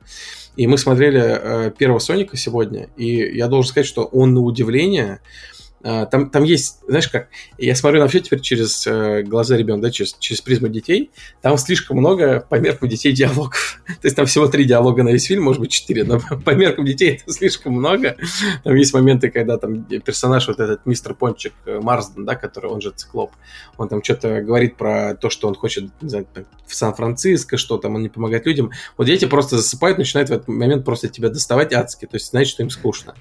[0.57, 5.20] И мы смотрели э, первого Соника сегодня, и я должен сказать, что он на удивление
[5.20, 9.86] а, там, там есть, знаешь как, я смотрю на все теперь через э, глаза ребенка,
[9.86, 11.10] да, через, через призму детей,
[11.42, 13.80] там слишком много по меркам детей диалогов.
[13.86, 16.84] То есть там всего три диалога на весь фильм, может быть четыре, но по меркам
[16.84, 18.16] детей это слишком много.
[18.64, 22.80] Там есть моменты, когда там персонаж, вот этот мистер Пончик э, Марсден, да, который, он
[22.80, 23.32] же циклоп,
[23.76, 26.26] он там что-то говорит про то, что он хочет, не знаю,
[26.66, 28.70] в Сан-Франциско, что там он не помогает людям.
[28.96, 32.50] Вот дети просто засыпают, начинают в этот момент просто тебя доставать адски, то есть знаете,
[32.50, 33.14] что им скучно.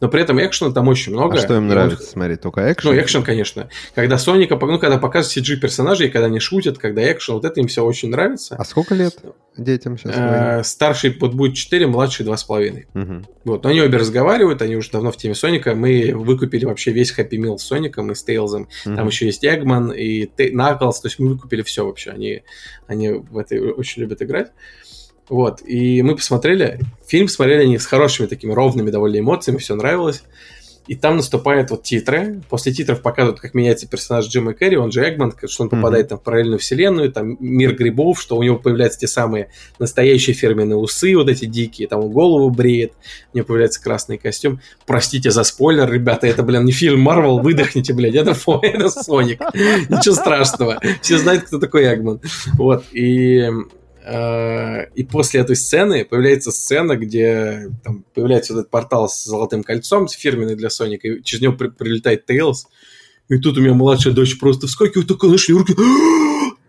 [0.00, 1.36] Но при этом экшена там очень много.
[1.36, 1.95] А что им нравится?
[2.02, 2.92] Смотреть, только экшен?
[2.92, 3.68] Ну, экшен, конечно.
[3.94, 7.68] Когда Соника, ну, когда показывают CG персонажей, когда они шутят, когда экшен, вот это им
[7.68, 8.56] все очень нравится.
[8.56, 9.18] А сколько лет
[9.56, 10.14] детям сейчас?
[10.16, 12.84] Э, старший вот будет 4, младший 2,5.
[12.94, 13.26] Угу.
[13.44, 15.74] Вот, но они обе разговаривают, они уже давно в теме Соника.
[15.74, 18.68] Мы выкупили вообще весь Happy Meal с Соником и с Тейлзом.
[18.84, 18.96] Угу.
[18.96, 22.10] Там еще есть Эгман и Наклс, то есть мы выкупили все вообще.
[22.10, 22.42] Они,
[22.86, 24.52] они в это очень любят играть.
[25.28, 30.22] Вот, и мы посмотрели, фильм смотрели они с хорошими такими ровными довольно эмоциями, все нравилось.
[30.86, 32.42] И там наступают вот титры.
[32.48, 36.08] После титров показывают, как меняется персонаж Джима Керри, он же Эгман, что он попадает mm-hmm.
[36.10, 40.76] там в параллельную вселенную, там мир грибов, что у него появляются те самые настоящие фирменные
[40.76, 42.92] усы, вот эти дикие, там голову бреет,
[43.32, 44.60] у него появляется красный костюм.
[44.86, 49.40] Простите за спойлер, ребята, это, блин, не фильм Марвел, выдохните, блядь, это, это Соник.
[49.88, 50.80] Ничего страшного.
[51.02, 52.20] Все знают, кто такой Эгман.
[52.54, 53.50] Вот, и
[54.08, 60.06] и после этой сцены появляется сцена, где там появляется вот этот портал с золотым кольцом,
[60.06, 62.68] фирменный для Соника, и через него при- прилетает Тейлз.
[63.28, 65.74] И тут у меня младшая дочь просто вскакивает, такая, нашли руки.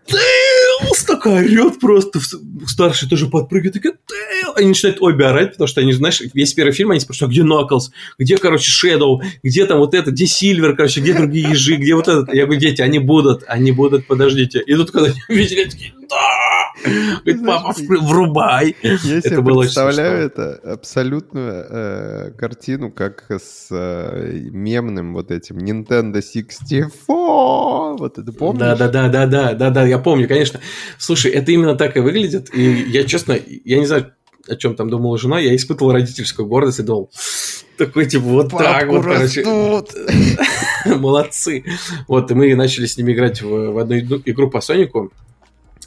[0.06, 1.04] Тейлз!
[1.04, 2.20] Такая орет просто.
[2.66, 4.56] Старший тоже подпрыгивает, такая, Тейлз!
[4.56, 7.44] Они начинают обе орать, потому что они, знаешь, весь первый фильм они спрашивают, а где
[7.44, 7.92] Наклз?
[8.18, 9.22] Где, короче, Шэдоу?
[9.44, 10.10] Где там вот это?
[10.10, 11.00] Где Сильвер, короче?
[11.00, 11.76] Где другие ежи?
[11.76, 12.34] Где вот этот?
[12.34, 14.60] Я говорю, дети, они будут, они будут, подождите.
[14.60, 16.57] И тут, когда они увидели, такие, да!
[16.84, 18.76] Говорит, папа, врубай.
[18.82, 26.88] Я себе представляю это абсолютную э, картину, как с э, мемным вот этим Nintendo 64.
[27.06, 28.60] Вот это помнишь?
[28.60, 30.60] Да, да, да, да, да, да, да, я помню, конечно.
[30.98, 32.54] Слушай, это именно так и выглядит.
[32.54, 34.12] И я, честно, я не знаю,
[34.48, 37.10] о чем там думала жена, я испытывал родительскую гордость и думал,
[37.76, 39.44] такой, типа, вот Папку так вот, короче.
[40.86, 41.64] Молодцы.
[42.08, 45.12] Вот, и мы начали с ними играть в, в одну игру по Сонику.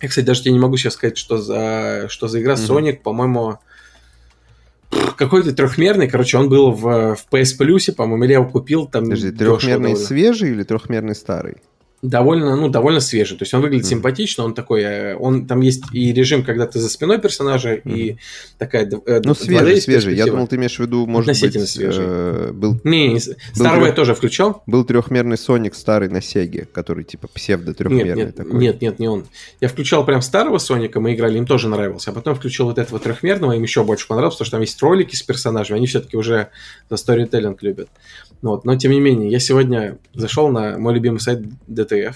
[0.01, 2.55] Я, кстати, даже тебе не могу сейчас сказать, что за, что за игра.
[2.55, 2.67] Mm-hmm.
[2.67, 3.59] Sonic, по-моему,
[5.17, 9.03] какой-то трехмерный, короче, он был в, в PS Plus, по-моему, или я его купил там.
[9.03, 11.57] Подожди, трехмерный свежий или трехмерный старый?
[12.01, 13.37] Довольно, ну, довольно свежий.
[13.37, 13.89] То есть он выглядит mm.
[13.89, 17.93] симпатично, он такой, э, он там есть и режим, когда ты за спиной персонажа, mm.
[17.93, 18.17] и
[18.57, 18.89] такая...
[19.05, 20.15] Э, ну, свежий, свежий.
[20.15, 21.69] Я думал, ты имеешь в виду, может Относительно быть...
[21.69, 22.03] свежий.
[22.07, 24.63] Э, был, не, не, старого я тоже включал.
[24.65, 28.59] Был трехмерный Соник старый на Сеге, который типа псевдо-трехмерный нет, нет, такой.
[28.59, 29.25] Нет, нет, не он.
[29.59, 32.11] Я включал прям старого Соника, мы играли, им тоже нравился.
[32.11, 35.15] А потом включил вот этого трехмерного, им еще больше понравилось, потому что там есть ролики
[35.15, 36.49] с персонажами, они все-таки уже
[36.89, 37.89] за сторителлинг любят.
[38.41, 38.65] Вот.
[38.65, 42.15] Но, тем не менее, я сегодня зашел на мой любимый сайт DTF,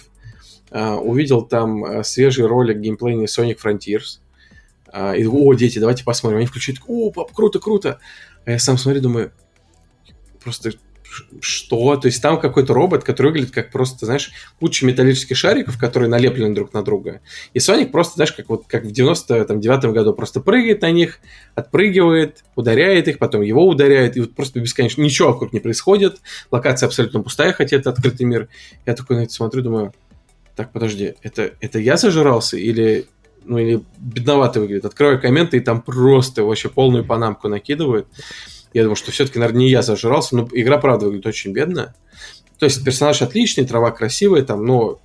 [0.72, 4.20] Uh, увидел там uh, свежий ролик геймплейный Sonic Frontiers.
[4.92, 6.40] Uh, и о, дети, давайте посмотрим.
[6.40, 8.00] Они включают, о, пап, круто, круто.
[8.46, 9.32] А я сам смотрю, думаю,
[10.44, 10.72] просто
[11.42, 11.96] что?
[11.98, 16.54] То есть там какой-то робот, который выглядит как просто, знаешь, куча металлических шариков, которые налеплены
[16.54, 17.22] друг на друга.
[17.54, 21.20] И Соник просто, знаешь, как вот как в 99-м году просто прыгает на них,
[21.56, 26.18] отпрыгивает, ударяет их, потом его ударяет, и вот просто бесконечно ничего вокруг не происходит.
[26.52, 28.48] Локация абсолютно пустая, хотя это открытый мир.
[28.86, 29.94] Я такой на это смотрю, думаю,
[30.56, 33.08] так, подожди, это, это я зажирался или
[33.48, 34.86] ну или бедновато выглядит.
[34.86, 38.08] Открываю комменты, и там просто вообще полную панамку накидывают.
[38.76, 41.96] Я думаю, что все-таки, наверное, не я зажрался, но игра, правда, выглядит очень бедно.
[42.60, 45.00] То есть персонаж отличный, трава красивая, там, но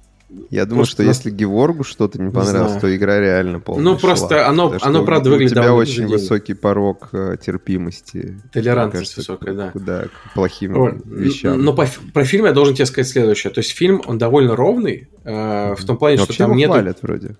[0.51, 1.19] я думаю, что нас...
[1.19, 4.49] если Геворгу что-то не понравилось, не то игра реально полная Ну, просто шла.
[4.49, 8.41] оно, оно правда, выглядит У тебя очень высокий порог э, терпимости.
[8.53, 9.71] Толерантность кажется, высокая, да.
[9.75, 10.95] Да, к плохим вот.
[11.05, 11.63] вещам.
[11.63, 13.53] Но по, про фильм я должен тебе сказать следующее.
[13.53, 16.99] То есть фильм, он довольно ровный, э, в том плане, Но что там нет...
[17.03, 17.37] вроде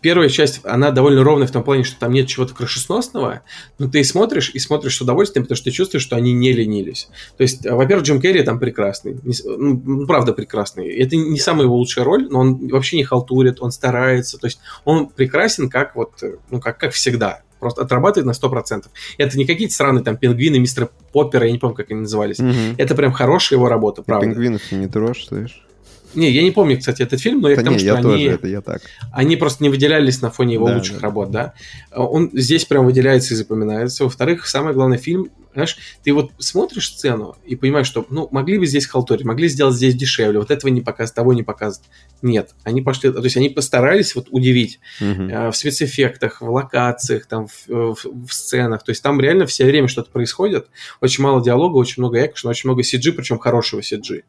[0.00, 3.42] первая часть, она довольно ровная в том плане, что там нет чего-то крышесносного,
[3.78, 7.08] но ты смотришь и смотришь с удовольствием, потому что ты чувствуешь, что они не ленились.
[7.36, 10.88] То есть, э, во-первых, Джим Керри там прекрасный, ну, ну, правда прекрасный.
[10.88, 14.58] Это не самая его лучшая роль, но он вообще не халтурит, он старается, то есть
[14.84, 17.42] он прекрасен как вот, э, ну, как, как всегда.
[17.58, 18.84] Просто отрабатывает на 100%.
[19.16, 22.38] Это не какие-то странные там пингвины, мистер Поппер, я не помню, как они назывались.
[22.38, 22.76] Угу.
[22.76, 24.26] Это прям хорошая его работа, правда.
[24.26, 25.65] Пингвинов не трожь, слышишь?
[26.14, 27.94] Не, я не помню, кстати, этот фильм, но я да к тому, не, что я
[27.94, 28.82] они, тоже, это я так.
[29.12, 31.02] они просто не выделялись на фоне его да, лучших да.
[31.02, 31.52] работ, да.
[31.94, 34.04] Он здесь прям выделяется и запоминается.
[34.04, 38.66] Во-вторых, самый главный фильм знаешь, ты вот смотришь сцену и понимаешь, что, ну, могли бы
[38.66, 41.88] здесь халтурить, могли сделать здесь дешевле, вот этого не показывать, того не показывать.
[42.20, 45.48] Нет, они пошли, то есть они постарались вот удивить uh-huh.
[45.48, 49.64] э, в спецэффектах, в локациях, там, в, в, в сценах, то есть там реально все
[49.64, 50.68] время что-то происходит,
[51.00, 54.24] очень мало диалога, очень много экшена, очень много CG, причем хорошего CG.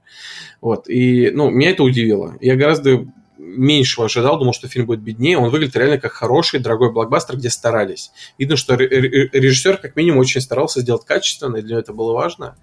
[0.62, 2.38] Вот, и, ну, меня это удивило.
[2.40, 3.06] Я гораздо
[3.38, 5.38] меньшего ожидал, думал, что фильм будет беднее.
[5.38, 8.12] Он выглядит реально как хороший, дорогой блокбастер, где старались.
[8.38, 12.58] Видно, что режиссер как минимум очень старался сделать качественно, и для него это было важно.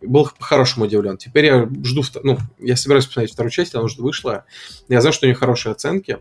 [0.00, 1.16] Был по-хорошему удивлен.
[1.16, 4.44] Теперь я жду, ну, я собираюсь посмотреть вторую часть, она уже вышла.
[4.88, 6.18] Я знаю, что у нее хорошие оценки.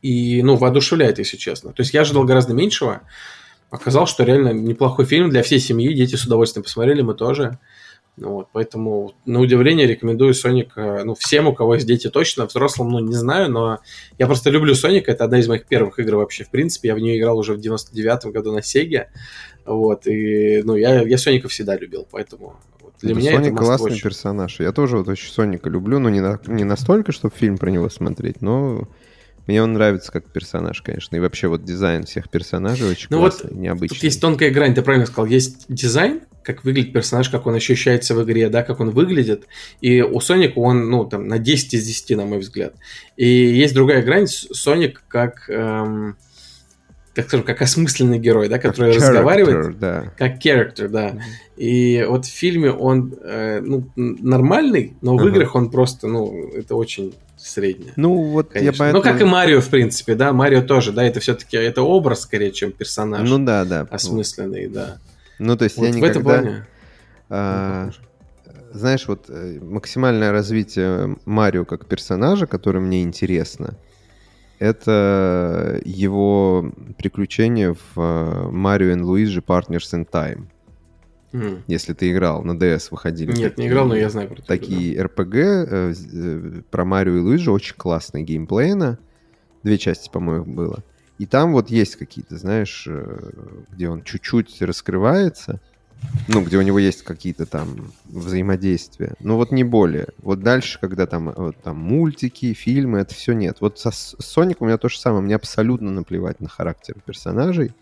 [0.00, 1.72] И, ну, воодушевляет, если честно.
[1.72, 3.02] То есть я ожидал гораздо меньшего.
[3.70, 5.92] Оказалось, что реально неплохой фильм для всей семьи.
[5.92, 7.58] Дети с удовольствием посмотрели, мы тоже.
[8.20, 12.90] Вот, поэтому, на удивление, рекомендую Соник э, ну, всем, у кого есть дети точно, взрослым,
[12.90, 13.78] ну, не знаю, но
[14.18, 16.98] я просто люблю Соника, это одна из моих первых игр вообще, в принципе, я в
[16.98, 19.10] нее играл уже в 99-м году на Сеге,
[19.64, 23.56] вот, и, ну, я, я Соника всегда любил, поэтому вот, для это меня Соник это
[23.56, 24.02] классный очень...
[24.02, 27.70] персонаж, я тоже вот очень Соника люблю, но не, на, не настолько, чтобы фильм про
[27.70, 28.88] него смотреть, но
[29.48, 31.16] мне он нравится как персонаж, конечно.
[31.16, 33.96] И вообще вот дизайн всех персонажей очень ну классный, вот необычный.
[33.96, 35.24] Тут есть тонкая грань, ты правильно сказал.
[35.24, 39.48] Есть дизайн, как выглядит персонаж, как он ощущается в игре, да, как он выглядит.
[39.80, 42.74] И у Соника он, ну, там, на 10 из 10, на мой взгляд.
[43.16, 45.48] И есть другая грань, Соник как...
[45.48, 46.16] Эм,
[47.14, 50.12] как скажем, как осмысленный герой, да, который как разговаривает, да.
[50.16, 51.08] как character, да.
[51.08, 51.20] Mm-hmm.
[51.56, 55.30] И вот в фильме он э, ну, нормальный, но в uh-huh.
[55.30, 57.92] играх он просто, ну, это очень среднее.
[57.96, 58.72] Ну, вот конечно.
[58.72, 59.02] я поэтому...
[59.02, 62.52] Ну, как и Марио, в принципе, да, Марио тоже, да, это все-таки, это образ, скорее,
[62.52, 63.28] чем персонаж.
[63.28, 63.86] Ну, да, да.
[63.90, 64.98] Осмысленный, да.
[65.38, 66.06] Ну, то есть вот я никогда...
[66.06, 66.66] В этом плане...
[67.30, 67.90] А,
[68.72, 73.74] знаешь, вот э, максимальное развитие Марио как персонажа, который мне интересно,
[74.58, 80.46] это его приключения в э, Марио и Луиджи Partners in Time.
[81.32, 81.62] Mm.
[81.66, 83.32] Если ты играл, на DS выходили.
[83.32, 85.04] Нет, такие, не играл, но я знаю про Такие да.
[85.04, 88.98] RPG э, э, про Марио и Луиджи, очень классный геймплейно.
[89.62, 90.82] Две части, по-моему, было.
[91.18, 93.30] И там вот есть какие-то, знаешь, э,
[93.72, 95.60] где он чуть-чуть раскрывается,
[96.28, 99.14] ну, где у него есть какие-то там взаимодействия.
[99.20, 100.08] Но вот не более.
[100.18, 103.58] Вот дальше, когда там, вот, там мультики, фильмы, это все нет.
[103.60, 105.22] Вот со Соник у меня то же самое.
[105.22, 107.72] Мне абсолютно наплевать на характер персонажей.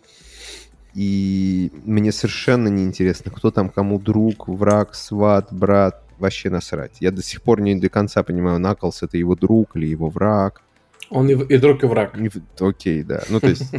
[0.96, 6.02] И мне совершенно неинтересно, кто там кому друг, враг, сват, брат.
[6.18, 6.96] Вообще насрать.
[7.00, 10.62] Я до сих пор не до конца понимаю, Наклс это его друг или его враг.
[11.10, 12.16] Он и, и друг, и враг.
[12.18, 13.22] И, окей, да.
[13.28, 13.78] Ну, то есть, э,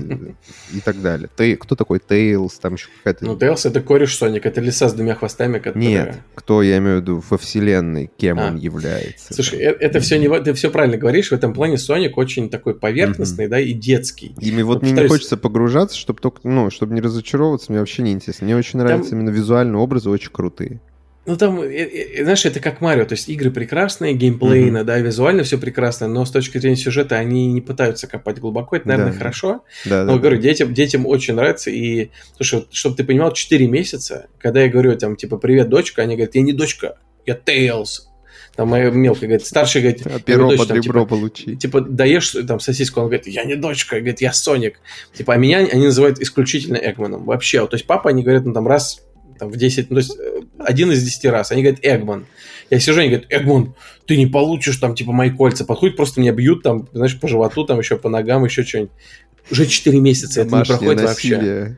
[0.74, 1.30] и так далее.
[1.36, 2.58] Ты, кто такой Тейлз?
[2.60, 3.26] Там еще какая-то...
[3.26, 5.90] Ну, Тейлз— это кореш Соник, это лиса с двумя хвостами, которые...
[5.90, 8.48] Нет, кто, я имею в виду, во вселенной, кем а.
[8.48, 9.34] он является.
[9.34, 9.60] Слушай.
[9.60, 10.28] Э, это все не...
[10.42, 13.50] Ты все правильно говоришь, в этом плане Соник очень такой поверхностный, mm-hmm.
[13.50, 14.34] да, и детский.
[14.40, 17.80] И мне вот, вот мне не хочется погружаться, чтобы только, ну, чтобы не разочаровываться, мне
[17.80, 18.46] вообще не интересно.
[18.46, 19.20] Мне очень нравятся Там...
[19.20, 20.80] именно визуальные образы, очень крутые.
[21.28, 24.84] Ну, там, э, э, знаешь, это как Марио, то есть игры прекрасные, геймплейно, mm-hmm.
[24.86, 28.88] да, визуально все прекрасно, но с точки зрения сюжета они не пытаются копать глубоко, это,
[28.88, 29.18] наверное, да.
[29.18, 29.66] хорошо.
[29.84, 30.44] Да, но, да, говорю, да.
[30.44, 34.98] Детям, детям очень нравится, и, слушай, вот, чтобы ты понимал, 4 месяца, когда я говорю,
[34.98, 38.08] там, типа, привет, дочка, они говорят, я не дочка, я Тейлз.
[38.56, 41.56] Там моя мелкая говорит, старший говорит, а перо под там, ребро типа, получи.
[41.58, 44.80] Типа, даешь там сосиску, он говорит, я не дочка, говорит, я Соник.
[45.14, 47.26] Типа, а меня они называют исключительно Эгманом.
[47.26, 49.04] Вообще, то есть папа, они говорят, ну там раз
[49.38, 51.52] там, в 10, ну, то есть э, один из 10 раз.
[51.52, 52.26] Они говорят, Эгман.
[52.70, 53.74] Я сижу, они говорят, Эгман,
[54.06, 55.66] ты не получишь там, типа, мои кольца.
[55.66, 58.92] Подходит, просто меня бьют там, знаешь, по животу, там еще по ногам, еще что-нибудь.
[59.50, 61.38] Уже 4 месяца это не проходит насилие.
[61.38, 61.78] вообще.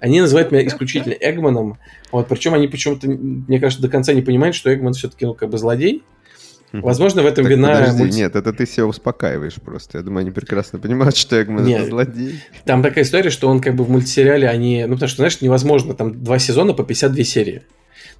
[0.00, 1.78] Они называют меня исключительно Эгманом.
[2.12, 5.50] Вот, причем они почему-то, мне кажется, до конца не понимают, что Эгман все-таки, ну, как
[5.50, 6.02] бы злодей.
[6.72, 7.74] Возможно, в этом так вина...
[7.74, 8.16] Подожди, мульти...
[8.16, 9.98] нет, это ты себя успокаиваешь просто.
[9.98, 12.40] Я думаю, они прекрасно понимают, что Эгман нет, это злодей.
[12.64, 14.84] Там такая история, что он как бы в мультсериале, они...
[14.86, 17.62] Ну, потому что, знаешь, невозможно, там два сезона по 52 серии.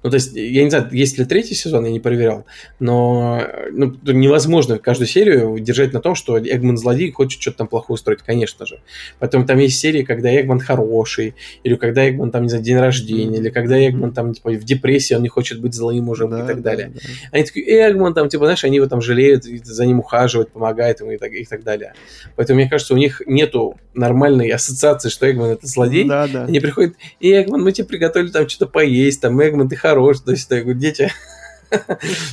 [0.01, 2.45] Ну, то есть, я не знаю, есть ли третий сезон, я не проверял,
[2.79, 7.95] но ну, невозможно каждую серию держать на том, что Эгман злодей хочет что-то там плохое
[7.95, 8.79] устроить, конечно же.
[9.19, 13.37] Потом там есть серии, когда Эгман хороший, или когда Эгман там, не знаю, день рождения,
[13.37, 16.47] или когда Эгман там, типа, в депрессии, он не хочет быть злым уже да, и
[16.47, 16.91] так далее.
[16.93, 17.09] Да, да.
[17.31, 21.11] Они такие, Эгман там, типа, знаешь, они его там жалеют, за ним ухаживают, помогают ему
[21.11, 21.93] и так, и так далее.
[22.35, 26.07] Поэтому, мне кажется, у них нету нормальной ассоциации, что Эгман это злодей.
[26.07, 26.45] Да, да.
[26.45, 30.49] Они приходят, Эгман, мы тебе приготовили там что-то поесть, там, Эгман, ты хорош, то есть,
[30.49, 31.11] я говорю, дети...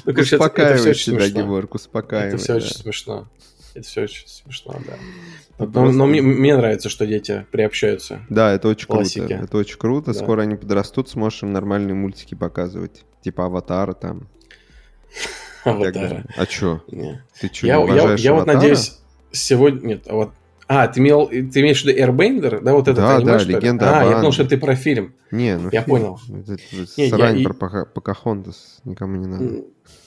[0.06, 1.42] Ну, короче, это, все очень смешно.
[1.42, 2.28] Геворг, успокаивай.
[2.28, 3.28] Это все очень смешно.
[3.74, 5.66] Это все очень смешно, да.
[5.66, 8.20] Но, но мне, мне нравится, что дети приобщаются.
[8.30, 9.34] Да, это очень круто.
[9.34, 10.14] Это очень круто.
[10.14, 10.18] Да.
[10.18, 13.04] Скоро они подрастут, сможешь им нормальные мультики показывать.
[13.20, 14.28] Типа Аватара там.
[15.64, 16.24] Аватара.
[16.38, 16.82] А чё?
[17.38, 18.98] Ты чё, я, я, я вот надеюсь,
[19.32, 19.86] сегодня...
[19.86, 20.30] Нет, а вот
[20.68, 22.60] а, ты, имел, ты имеешь в виду Airbender?
[22.60, 25.14] Да, вот это да, аниме, да, что легенда А, я думал, что ты про фильм.
[25.30, 25.84] Не, ну Я фильм.
[25.84, 26.20] понял.
[26.28, 26.56] Это,
[26.96, 27.48] не, срань я...
[27.48, 29.64] про Покахонтас никому не надо.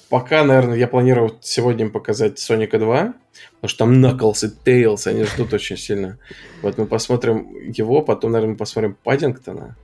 [0.10, 3.13] Пока, наверное, я планирую сегодня показать Соника 2,
[3.62, 6.17] потому что там Knuckles и Tails, они ждут очень сильно.
[6.62, 9.78] Вот мы посмотрим его, потом, наверное, мы посмотрим Паддингтона.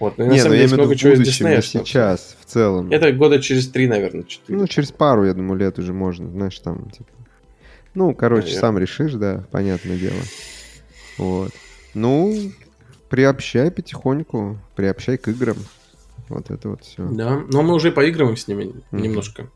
[0.00, 1.60] Вот, ну, на самом ну, деле, есть много чего из Диснея.
[1.60, 2.90] сейчас, в целом.
[2.90, 4.58] Это года через три, наверное, четыре.
[4.58, 7.10] Ну, через пару, я думаю, лет уже можно, знаешь, там, типа,
[7.94, 8.60] ну, короче, Наверное.
[8.60, 10.20] сам решишь, да, понятное дело.
[11.16, 11.50] Вот.
[11.94, 12.52] Ну,
[13.08, 15.56] приобщай потихоньку, приобщай к играм.
[16.28, 17.06] Вот это вот все.
[17.06, 19.00] Да, но мы уже поигрываем с ними mm-hmm.
[19.00, 19.48] немножко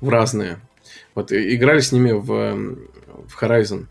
[0.00, 0.58] в разные.
[1.14, 3.86] Вот играли с ними в, в Horizon.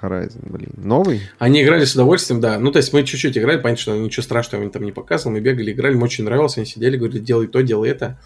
[0.00, 0.70] Horizon, блин.
[0.76, 1.22] Новый?
[1.38, 2.58] Они играли с удовольствием, да.
[2.58, 5.38] Ну, то есть мы чуть-чуть играли, понятно, что ничего страшного они там не показывали.
[5.38, 6.56] Мы бегали, играли, им очень нравилось.
[6.56, 8.20] Они сидели, говорили, делай то, делай это.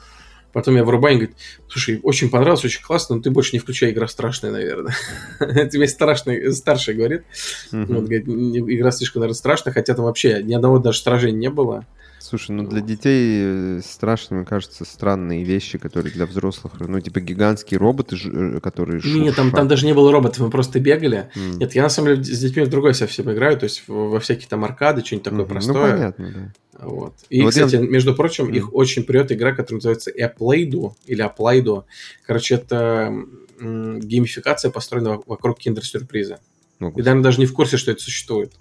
[0.59, 1.37] Потом я врубаю, и говорит,
[1.69, 4.93] слушай, очень понравилось, очень классно, но ты больше не включай, игра страшная, наверное.
[5.69, 7.23] Тебе страшный, старший говорит.
[7.71, 11.87] Вот, говорит, игра слишком, наверное, страшная, хотя там вообще ни одного даже сражения не было.
[12.29, 17.79] Слушай, ну для детей э, страшными кажутся странные вещи, которые для взрослых, ну типа гигантские
[17.79, 21.31] роботы, э, которые Нет, там, там даже не было роботов, мы просто бегали.
[21.35, 21.57] Mm.
[21.57, 24.47] Нет, я на самом деле с детьми в другой совсем играю, то есть во всякие
[24.47, 25.49] там аркады, что-нибудь такое mm-hmm.
[25.49, 25.91] простое.
[25.91, 26.87] Ну понятно, да.
[26.87, 27.15] Вот.
[27.31, 27.81] И, вот кстати, я...
[27.81, 28.57] между прочим, mm.
[28.57, 31.85] их очень прет игра, которая называется Aplaydo или Aplaydo.
[32.27, 33.11] Короче, это
[33.59, 36.41] геймификация, построена вокруг киндер-сюрприза.
[36.79, 38.53] Ну, И, наверное, даже не в курсе, что это существует.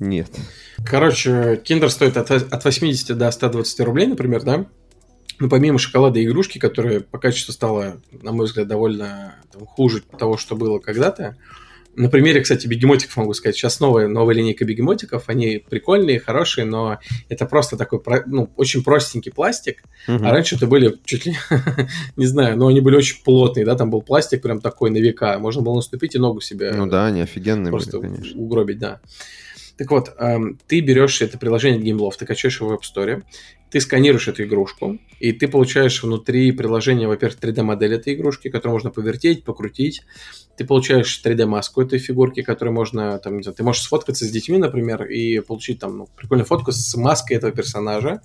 [0.00, 0.28] Нет.
[0.84, 4.66] Короче, киндер стоит от, от 80 до 120 рублей, например, да?
[5.38, 10.02] Ну, помимо шоколада и игрушки, которая по качеству стала, на мой взгляд, довольно там, хуже
[10.18, 11.36] того, что было когда-то.
[11.96, 13.56] На примере, кстати, бегемотиков могу сказать.
[13.56, 15.24] Сейчас новая, новая линейка бегемотиков.
[15.28, 19.82] Они прикольные, хорошие, но это просто такой, ну, очень простенький пластик.
[20.06, 20.24] Угу.
[20.24, 21.34] А раньше это были чуть ли,
[22.16, 25.38] не знаю, но они были очень плотные, да, там был пластик прям такой на века.
[25.38, 26.72] Можно было наступить и ногу себе...
[26.72, 28.40] Ну да, они офигенные просто были, конечно.
[28.40, 29.00] угробить, да.
[29.80, 33.22] Так вот, эм, ты берешь это приложение GameLoft, ты качаешь его в App Store,
[33.70, 38.90] ты сканируешь эту игрушку, и ты получаешь внутри приложения, во-первых, 3D-модель этой игрушки, которую можно
[38.90, 40.02] повертеть, покрутить.
[40.58, 44.58] Ты получаешь 3D-маску этой фигурки, которую можно, там, не знаю, ты можешь сфоткаться с детьми,
[44.58, 48.20] например, и получить там ну, прикольную фотку с маской этого персонажа.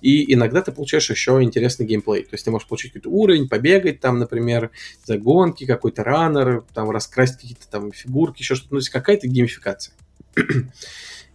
[0.00, 2.22] И иногда ты получаешь еще интересный геймплей.
[2.22, 4.70] То есть ты можешь получить какой-то уровень, побегать там, например,
[5.04, 8.72] загонки, какой-то раннер, там раскрасить какие-то там фигурки, еще что-то.
[8.72, 9.92] Ну, то есть какая-то геймификация.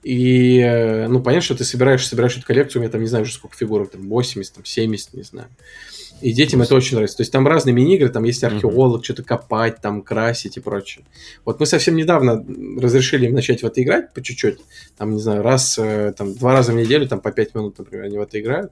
[0.04, 3.24] И, э, ну, понятно, что ты собираешь, собираешь эту коллекцию, у меня там, не знаю,
[3.24, 5.50] уже сколько фигурок, там 80, там 70, не знаю.
[6.22, 7.18] И детям это очень нравится.
[7.18, 9.04] То есть там разные мини-игры, там есть археолог, mm-hmm.
[9.04, 11.06] что-то копать, там красить и прочее.
[11.46, 12.46] Вот мы совсем недавно
[12.80, 14.60] разрешили им начать в это играть по чуть-чуть.
[14.98, 18.06] Там, не знаю, раз, э, там, два раза в неделю, там по 5 минут, например,
[18.06, 18.72] они в это играют.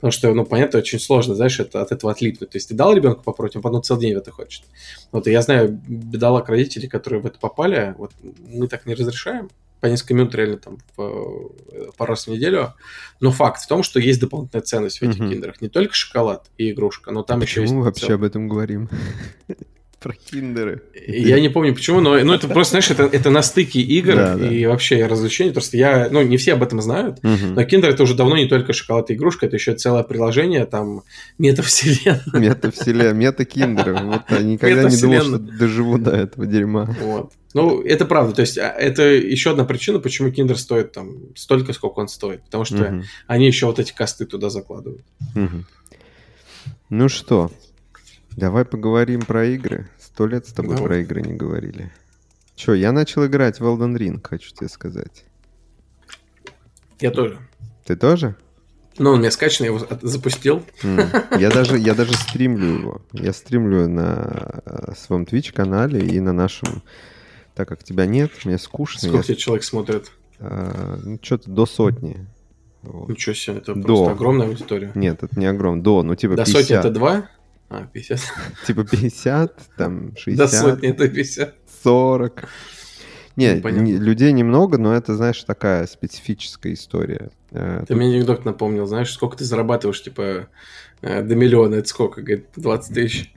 [0.00, 2.50] Потому что, ну, понятно, очень сложно, знаешь, это, от этого отлипнуть.
[2.50, 4.64] То есть ты дал ребенку попробовать, он потом целый день в это хочет.
[5.12, 9.50] Вот и я знаю бедолаг родителей, которые в это попали, вот мы так не разрешаем
[9.80, 11.50] по несколько минут реально там по,
[11.96, 12.74] пару раз в неделю.
[13.20, 15.30] Но факт в том, что есть дополнительная ценность в этих mm-hmm.
[15.30, 15.60] киндерах.
[15.60, 17.74] Не только шоколад и игрушка, но там Почему еще есть...
[17.74, 18.88] мы вообще об этом говорим?
[20.00, 20.82] Про киндеры.
[21.06, 24.34] Я не помню почему, но ну, это просто, знаешь, это, это на стыке игр да,
[24.34, 24.70] и да.
[24.70, 25.52] вообще развлечений.
[25.52, 27.52] Просто я, ну, не все об этом знают, угу.
[27.54, 31.02] но киндер это уже давно не только шоколад и игрушка, это еще целое приложение, там,
[31.36, 32.22] метавселенная.
[32.32, 33.94] Метавселенная, мета-киндеры.
[34.02, 36.96] Вот я никогда не думал, что доживу до этого дерьма.
[37.02, 37.32] Вот.
[37.52, 38.32] Ну, это правда.
[38.32, 42.42] То есть, а, это еще одна причина, почему киндер стоит там столько, сколько он стоит.
[42.44, 43.02] Потому что угу.
[43.26, 45.04] они еще вот эти косты туда закладывают.
[45.34, 45.64] Угу.
[46.88, 47.50] Ну что,
[48.36, 49.88] Давай поговорим про игры.
[50.20, 50.86] Сто лет с тобой Давай.
[50.86, 51.90] про игры не говорили.
[52.54, 55.24] Че, я начал играть в Elden Ring, хочу тебе сказать.
[56.98, 57.38] Я тоже.
[57.86, 58.36] Ты тоже?
[58.98, 60.62] Ну, он мне скачан, я его запустил.
[61.38, 63.02] Я даже, я даже стримлю его.
[63.14, 66.82] Я стримлю на э, своем Twitch-канале и на нашем...
[67.54, 69.08] Так как тебя нет, мне скучно.
[69.08, 70.12] Сколько тебе человек смотрит?
[70.38, 72.26] А, ну, что-то до сотни.
[72.82, 73.08] Вот.
[73.08, 73.82] Ничего себе, это до.
[73.84, 74.92] просто огромная аудитория.
[74.94, 75.82] Нет, это не огромный.
[75.82, 76.60] До, ну типа До 50.
[76.60, 77.30] сотни это 2?
[77.70, 78.20] А, 50.
[78.66, 80.36] Типа 50, там 60.
[80.36, 81.54] До сотни это 50.
[81.84, 82.48] 40.
[83.36, 87.30] Нет, ну, не, людей немного, но это, знаешь, такая специфическая история.
[87.52, 87.96] Э, ты Тут...
[87.96, 90.48] мне анекдот напомнил, знаешь, сколько ты зарабатываешь, типа,
[91.00, 92.22] э, до миллиона, это сколько?
[92.22, 93.32] Говорит, 20 тысяч.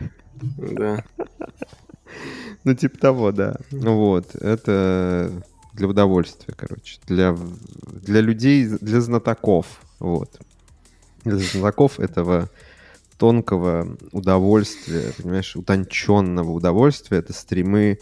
[0.58, 1.04] Да.
[2.64, 3.56] Ну, типа того, да.
[3.72, 5.32] Ну вот, это
[5.74, 7.00] для удовольствия, короче.
[7.08, 7.38] Для,
[7.86, 9.82] для людей, для знатоков.
[10.00, 10.40] Вот.
[11.24, 12.50] Для знатоков этого
[13.18, 18.00] тонкого удовольствия, понимаешь, утонченного удовольствия, это стримы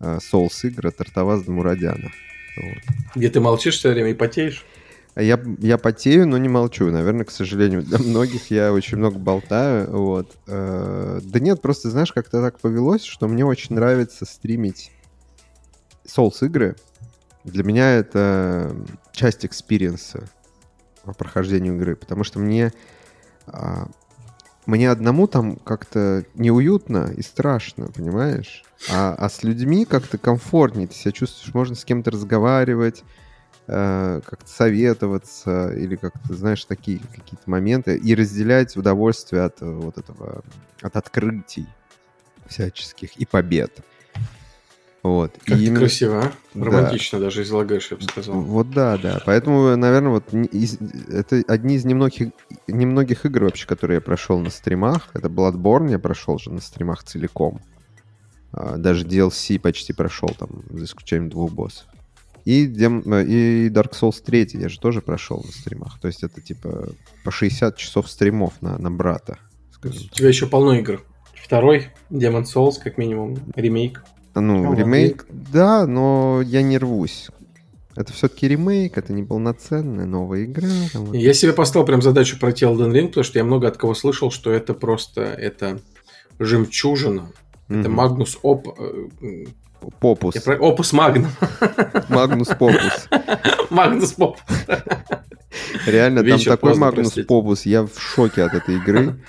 [0.00, 0.18] э,
[0.62, 2.10] игры Тартавазда Мурадяна.
[2.56, 2.96] Вот.
[3.14, 4.64] Где ты молчишь все время и потеешь?
[5.14, 6.90] А я, я потею, но не молчу.
[6.90, 9.90] Наверное, к сожалению, для многих я очень много болтаю.
[9.90, 10.36] Вот.
[10.48, 14.90] Э, да нет, просто, знаешь, как-то так повелось, что мне очень нравится стримить
[16.04, 16.76] Souls игры.
[17.44, 18.74] Для меня это
[19.12, 20.28] часть экспириенса
[21.04, 22.72] по прохождению игры, потому что мне
[23.46, 23.88] а,
[24.66, 28.64] мне одному там как-то неуютно и страшно, понимаешь?
[28.90, 33.02] А, а с людьми как-то комфортнее, ты себя чувствуешь, можно с кем-то разговаривать,
[33.66, 40.42] э, как-то советоваться или как-то, знаешь, такие какие-то моменты и разделять удовольствие от вот этого,
[40.82, 41.66] от открытий
[42.46, 43.80] всяческих и побед.
[45.04, 45.34] Вот.
[45.44, 45.80] Как и именно...
[45.80, 46.32] красиво, а?
[46.58, 47.26] Романтично да.
[47.26, 48.40] даже излагаешь, я бы сказал.
[48.40, 49.20] Вот да, да.
[49.26, 50.78] Поэтому, наверное, вот из...
[51.10, 52.32] это одни из немногих,
[52.68, 55.10] немногих игр вообще, которые я прошел на стримах.
[55.12, 57.60] Это Bloodborne я прошел же на стримах целиком.
[58.50, 61.86] А, даже DLC почти прошел там, за исключением двух боссов.
[62.46, 63.00] И, Дем...
[63.00, 66.00] и Dark Souls 3 я же тоже прошел на стримах.
[66.00, 66.88] То есть это типа
[67.24, 69.38] по 60 часов стримов на, на брата.
[69.70, 70.02] Скажем.
[70.10, 71.04] У тебя еще полно игр.
[71.34, 74.02] Второй Demon Souls, как минимум, ремейк.
[74.34, 75.50] Ну, а ремейк, вот.
[75.52, 77.28] да, но я не рвусь.
[77.96, 80.68] Это все-таки ремейк, это не полноценная новая игра.
[80.92, 81.14] Там, вот.
[81.14, 84.30] Я себе поставил прям задачу пройти Elden Ring, потому что я много от кого слышал,
[84.30, 85.80] что это просто это
[86.38, 87.30] жемчужина.
[87.68, 87.80] Mm-hmm.
[87.80, 88.68] Это Магнус Оп...
[90.00, 90.34] Попус.
[90.42, 90.56] Про...
[90.58, 91.30] Опус Магнум.
[92.08, 93.08] Магнус Попус.
[93.70, 94.42] Магнус Попус.
[95.86, 97.66] Реально, Вечер там такой Магнус Попус.
[97.66, 99.20] Я в шоке от этой игры.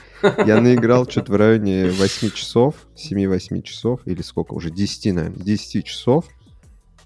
[0.45, 5.85] Я наиграл что-то в районе 8 часов, 7-8 часов, или сколько уже, 10, наверное, 10
[5.85, 6.25] часов.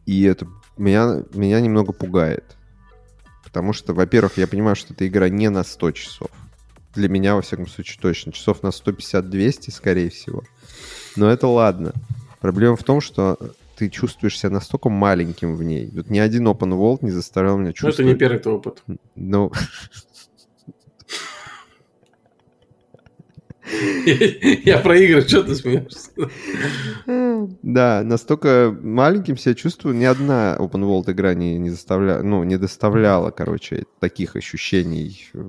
[0.05, 0.47] И это
[0.77, 2.57] меня, меня немного пугает.
[3.43, 6.29] Потому что, во-первых, я понимаю, что эта игра не на 100 часов.
[6.95, 8.31] Для меня, во всяком случае, точно.
[8.31, 10.43] Часов на 150-200, скорее всего.
[11.15, 11.93] Но это ладно.
[12.39, 13.37] Проблема в том, что
[13.75, 15.89] ты чувствуешь себя настолько маленьким в ней.
[15.89, 17.99] Тут ни один open world не заставлял меня чувствовать...
[17.99, 18.83] Ну, это не первый опыт.
[19.15, 19.51] Ну,
[24.65, 26.09] Я про игры, что ты смеешься?
[27.61, 29.95] Да, настолько маленьким себя чувствую.
[29.95, 35.39] Ни одна open world игра не, не заставляла, ну, не доставляла, короче, таких ощущений э,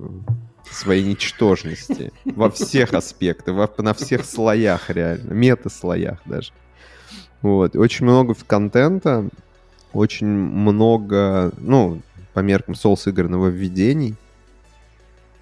[0.70, 6.52] своей ничтожности во всех аспектах, во, на всех слоях реально, мета-слоях даже.
[7.42, 9.28] Вот, очень много контента,
[9.92, 12.00] очень много, ну,
[12.32, 14.14] по меркам Souls игр нововведений.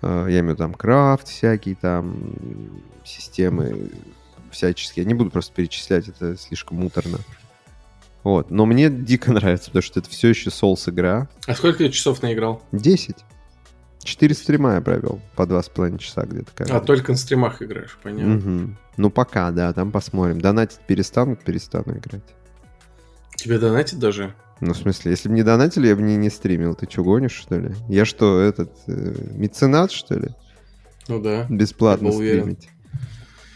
[0.03, 2.17] Э, я имею в виду там крафт всякий, там
[3.05, 3.91] системы
[4.51, 5.05] всяческие.
[5.05, 7.19] Я не буду просто перечислять, это слишком муторно.
[8.25, 8.51] Вот.
[8.51, 11.29] Но мне дико нравится, потому что это все еще Souls игра.
[11.47, 12.63] А сколько ты часов наиграл?
[12.73, 13.17] 10.
[14.03, 16.51] Четыре стрима я провел, по два с половиной часа где-то.
[16.55, 16.77] Каждый.
[16.77, 18.37] А только на стримах играешь, понятно.
[18.37, 18.77] Угу.
[18.97, 20.41] Ну пока, да, там посмотрим.
[20.41, 22.23] Донатить перестанут, перестану играть.
[23.37, 24.35] Тебе донатить даже?
[24.61, 26.75] Ну, в смысле, если бы не донатили, я бы не, не стримил.
[26.75, 27.75] Ты что, гонишь, что ли?
[27.89, 30.31] Я что, этот, э, меценат, что ли?
[31.07, 31.47] Ну да.
[31.49, 32.69] Бесплатно стримить.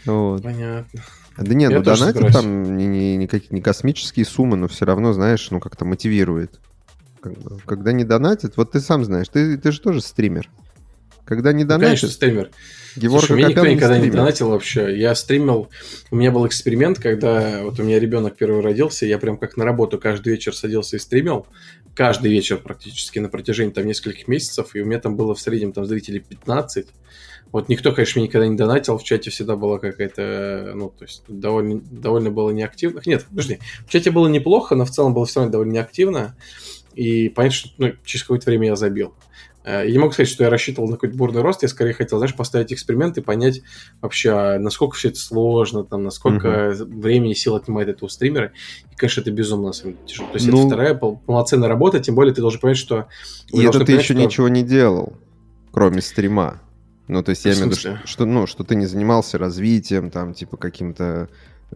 [0.05, 0.43] Вот.
[0.43, 1.01] Понятно.
[1.37, 5.13] Да нет, я ну донатить там не, не, не, не космические суммы, но все равно,
[5.13, 6.59] знаешь, ну как-то мотивирует.
[7.65, 10.49] Когда не донатит, вот ты сам знаешь, ты, ты же тоже стример.
[11.25, 12.01] Когда не донатит...
[12.01, 12.49] Конечно, стример.
[12.95, 14.97] Геворка Слушай, меня никто никогда не донатил вообще.
[14.97, 15.69] Я стримил,
[16.11, 19.63] у меня был эксперимент, когда вот у меня ребенок первый родился, я прям как на
[19.63, 21.47] работу каждый вечер садился и стримил.
[21.95, 25.71] Каждый вечер практически на протяжении там нескольких месяцев, и у меня там было в среднем
[25.71, 26.87] там зрителей 15.
[27.51, 31.23] Вот никто, конечно, мне никогда не донатил, в чате всегда была какая-то, ну, то есть
[31.27, 33.01] довольно, довольно было неактивно.
[33.05, 36.35] Нет, подожди, в чате было неплохо, но в целом было все равно довольно неактивно.
[36.95, 39.13] И понятно, что ну, через какое-то время я забил.
[39.63, 42.17] Э, я не могу сказать, что я рассчитывал на какой-то бурный рост, я скорее хотел,
[42.17, 43.61] знаешь, поставить эксперимент и понять
[44.01, 47.01] вообще, а насколько все это сложно, там, насколько mm-hmm.
[47.01, 48.51] времени и сил отнимает этого стримера.
[48.91, 50.27] И, конечно, это безумно, на самом деле, тяжело.
[50.29, 50.57] То есть ну...
[50.59, 53.07] это вторая пол- полноценная работа, тем более ты должен понять, что...
[53.51, 54.23] И это ты понять, еще что...
[54.23, 55.13] ничего не делал.
[55.71, 56.61] Кроме стрима.
[57.07, 60.09] Ну, то есть я имею в виду, что, что, ну, что ты не занимался развитием,
[60.09, 61.29] там, типа, каким-то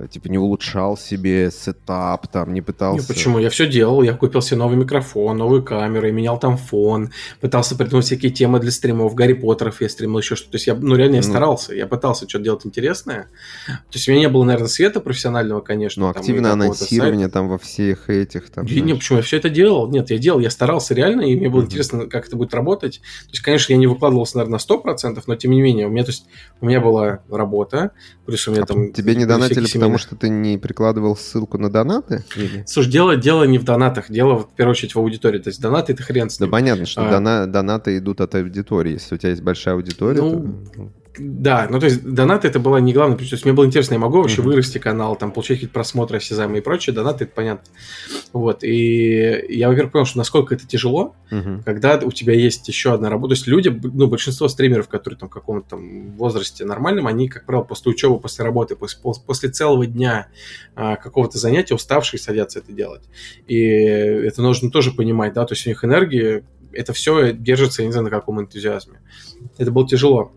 [0.06, 3.02] типа не улучшал себе сетап, там не пытался.
[3.02, 3.40] Не, почему?
[3.40, 4.04] Я все делал.
[4.04, 8.72] Я купил себе новый микрофон, новую камеру, менял там фон, пытался придумать всякие темы для
[8.72, 10.52] стримов, Гарри Поттеров я стримил еще что-то.
[10.52, 13.30] То есть я, ну реально я ну, старался, я пытался что-то делать интересное.
[13.66, 16.04] То есть у меня не было, наверное, света профессионального, конечно.
[16.04, 18.66] Ну активное анонсирование там во всех этих там.
[18.66, 19.90] И, не, почему я все это делал?
[19.90, 21.66] Нет, я делал, я старался реально, и мне было mm-hmm.
[21.66, 23.00] интересно, как это будет работать.
[23.26, 26.04] То есть, конечно, я не выкладывался, наверное, на 100%, но тем не менее, у меня,
[26.04, 26.26] то есть,
[26.62, 27.92] у меня была работа,
[28.26, 28.92] плюс у меня а там...
[28.94, 32.24] Тебе не донатили, потому что ты не прикладывал ссылку на донаты?
[32.36, 32.64] Или?
[32.66, 35.40] Слушай, дело, дело не в донатах, дело в первую очередь в аудитории.
[35.40, 36.50] То есть донаты это хрен с ним.
[36.50, 37.12] Да понятно, что а...
[37.12, 38.94] дона, донаты идут от аудитории.
[38.94, 40.92] Если у тебя есть большая аудитория, ну, то...
[41.20, 44.00] Да, ну то есть донаты это было не главное, то есть мне было интересно, я
[44.00, 44.46] могу вообще uh-huh.
[44.46, 47.72] вырасти канал, там получать какие-то просмотры осязаемые и прочее, донаты это понятно.
[48.34, 51.64] Вот, и я, во-первых, понял, что насколько это тяжело, uh-huh.
[51.64, 55.30] когда у тебя есть еще одна работа, то есть люди, ну большинство стримеров, которые там
[55.30, 59.86] в каком-то там возрасте нормальном, они, как правило, после учебы, после работы, после, после целого
[59.86, 60.28] дня
[60.76, 63.04] а, какого-то занятия уставшие садятся это делать.
[63.48, 66.44] И это нужно тоже понимать, да, то есть у них энергии,
[66.74, 69.00] это все держится, я не знаю, на каком энтузиазме.
[69.58, 70.32] Это было тяжело.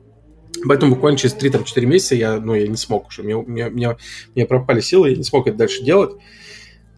[0.66, 3.22] Поэтому буквально через 3-4 месяца я, ну, я не смог уже.
[3.22, 3.96] Мне, мне, мне,
[4.34, 6.12] мне пропали силы, я не смог это дальше делать.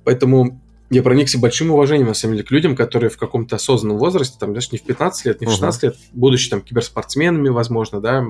[0.05, 4.37] Поэтому я проникся большим уважением, на самом деле, к людям, которые в каком-то осознанном возрасте,
[4.39, 5.87] там, даже не в 15 лет, не в 16 uh-huh.
[5.87, 8.27] лет, будучи там киберспортсменами, возможно, да,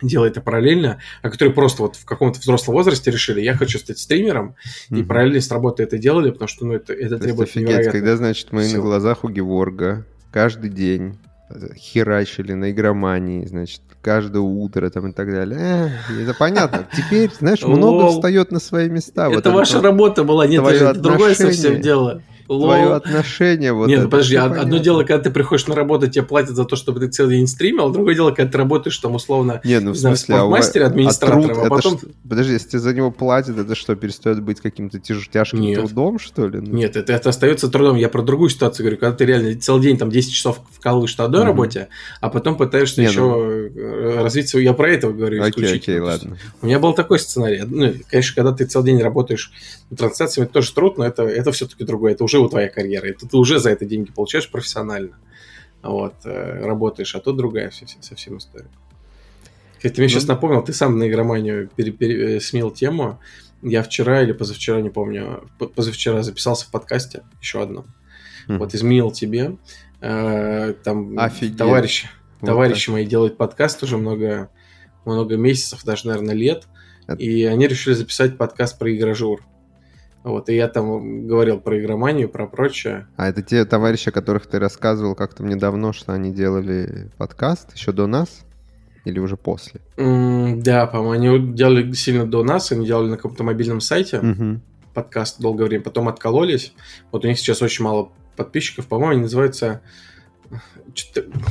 [0.00, 3.98] делая это параллельно, а которые просто вот в каком-то взрослом возрасте решили, я хочу стать
[3.98, 4.54] стримером,
[4.90, 5.00] mm-hmm.
[5.00, 8.52] и параллельно с работой это делали, потому что ну, это, это требует офигеть, когда, значит,
[8.52, 11.18] мы на глазах у Геворга каждый день
[11.76, 15.92] херачили на игромании, значит, каждое утро там и так далее.
[16.08, 16.86] Э, это понятно.
[16.94, 19.28] Теперь, знаешь, много встает на свои места.
[19.30, 23.72] Это вот ваша работа была, нет, это другое совсем дело твое отношение.
[23.72, 24.78] Вот Нет, это, подожди, одно понятно.
[24.78, 27.86] дело, когда ты приходишь на работу, тебе платят за то, чтобы ты целый день стримил,
[27.88, 30.88] а другое дело, когда ты работаешь там условно не, ну, в смысле, знаю, спортмастере, а
[30.88, 31.98] администратором, а, а потом...
[31.98, 35.78] Что, подожди, если тебе за него платят, это что, перестает быть каким-то тяж, тяжким Нет.
[35.78, 36.60] трудом, что ли?
[36.60, 36.74] Ну...
[36.74, 37.96] Нет, это, это остается трудом.
[37.96, 41.24] Я про другую ситуацию говорю, когда ты реально целый день там 10 часов вкалываешь на
[41.24, 41.88] одной mm работе,
[42.20, 44.22] а потом пытаешься не, еще ну...
[44.22, 44.64] развить свою...
[44.64, 45.96] Я про это говорю окей, исключительно.
[45.96, 46.38] Окей, ладно.
[46.62, 47.62] У меня был такой сценарий.
[47.66, 49.52] Ну, конечно, когда ты целый день работаешь
[49.96, 52.12] трансляциями, это тоже труд, но это, это все-таки другое.
[52.12, 55.18] Это уже вот твоя карьера это ты уже за это деньги получаешь профессионально.
[55.82, 57.70] Вот, э, работаешь, а тут другая
[58.00, 58.68] совсем история.
[59.76, 63.20] Кстати, ты мне ну, сейчас напомнил, ты сам на игроманию пере, пере, э, смел тему.
[63.62, 67.86] Я вчера или позавчера, не помню, позавчера записался в подкасте, еще одно.
[68.48, 68.58] Mm.
[68.58, 69.56] Вот изменил тебе.
[70.00, 71.56] Э, там Офигеть.
[71.56, 72.08] товарищи,
[72.40, 72.92] вот товарищи так.
[72.94, 74.50] мои делают подкаст уже много,
[75.04, 76.66] много месяцев, даже, наверное, лет.
[77.06, 77.22] Это...
[77.22, 79.42] И они решили записать подкаст про игражур.
[80.24, 83.06] Вот, и я там говорил про игроманию, про прочее.
[83.16, 87.74] А это те товарищи, о которых ты рассказывал как-то мне давно, что они делали подкаст
[87.74, 88.44] еще до нас?
[89.04, 89.80] Или уже после?
[89.96, 94.58] Mm, да, по-моему, они делали сильно до нас, они делали на каком-то мобильном сайте mm-hmm.
[94.92, 96.74] подкаст долгое время, потом откололись.
[97.10, 99.82] Вот у них сейчас очень мало подписчиков, по-моему, они называются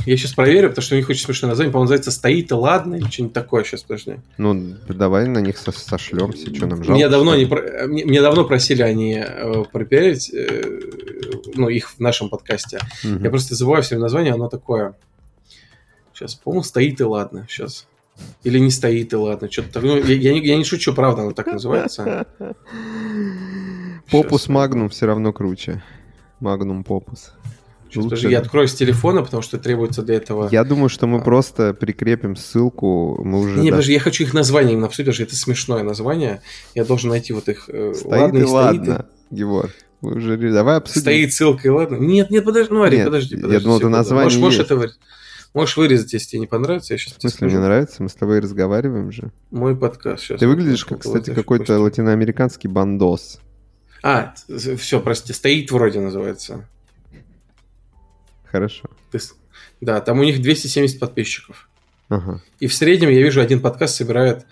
[0.06, 1.72] я сейчас проверю, потому что у них очень смешное название.
[1.72, 3.64] По-моему, называется «Стоит и ладно» или что-нибудь такое.
[3.64, 4.16] Сейчас, подожди.
[4.36, 6.92] Ну, давай на них со сошлемся, что нам жалко.
[6.92, 7.86] Мне давно, не про...
[7.86, 10.80] мне, мне давно просили они э, пропереть, э,
[11.54, 12.78] ну, их в нашем подкасте.
[13.04, 13.22] Угу.
[13.22, 14.94] Я просто забываю все название, оно такое.
[16.12, 17.46] Сейчас, по-моему, «Стоит и ладно».
[17.48, 17.86] Сейчас.
[18.42, 19.50] Или не стоит, и ладно.
[19.50, 22.26] Что-то ну, я, я, не, я не шучу, правда, оно так называется.
[24.10, 25.82] Попус Магнум все равно круче.
[26.40, 27.32] Магнум Попус.
[27.90, 30.48] Сейчас, подожди, я открою с телефона, потому что требуется для этого...
[30.50, 31.20] Я думаю, что мы а.
[31.20, 33.58] просто прикрепим ссылку, мы уже...
[33.60, 33.76] Не, да...
[33.76, 36.42] подожди, я хочу их название именно обсудить, потому что это смешное название.
[36.74, 37.68] Я должен найти вот их...
[37.68, 39.06] Э, стоит ладно, и ладно, стоит.
[39.30, 39.70] Егор.
[40.00, 40.36] Мы уже...
[40.36, 41.00] Давай обсудим.
[41.00, 41.96] Стоит ссылка и ладно.
[41.96, 43.54] Нет, нет, подожди, ну, Ари, подожди, подожди.
[43.54, 44.90] Я думал, это название Можешь, можешь это
[45.54, 46.94] Можешь вырезать, если тебе не понравится.
[46.94, 48.02] Я сейчас В смысле, мне нравится?
[48.02, 49.32] Мы с тобой разговариваем же.
[49.50, 50.40] Мой подкаст сейчас.
[50.40, 53.40] Ты выглядишь, как, кстати, какой-то латиноамериканский бандос.
[54.02, 54.34] А,
[54.78, 56.68] все, прости, стоит вроде называется.
[58.50, 58.88] Хорошо.
[59.80, 61.68] Да, там у них 270 подписчиков.
[62.08, 62.42] Ага.
[62.58, 64.46] И в среднем я вижу, один подкаст собирает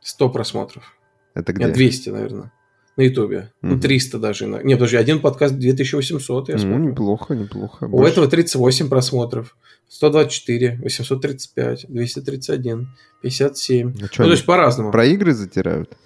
[0.00, 0.94] 100 просмотров.
[1.34, 1.66] Это где?
[1.66, 2.52] Нет, 200, наверное.
[2.96, 3.52] На Ютубе.
[3.62, 3.74] Угу.
[3.74, 4.46] Ну, 300 даже.
[4.46, 6.78] Нет, подожди, один подкаст 2800, я ну, смотрю.
[6.78, 7.84] неплохо, неплохо.
[7.84, 8.12] У Больше...
[8.12, 9.56] этого 38 просмотров.
[9.88, 12.88] 124, 835, 231,
[13.22, 13.88] 57.
[13.88, 14.90] А ну, то есть по-разному.
[14.90, 15.96] Про игры затирают?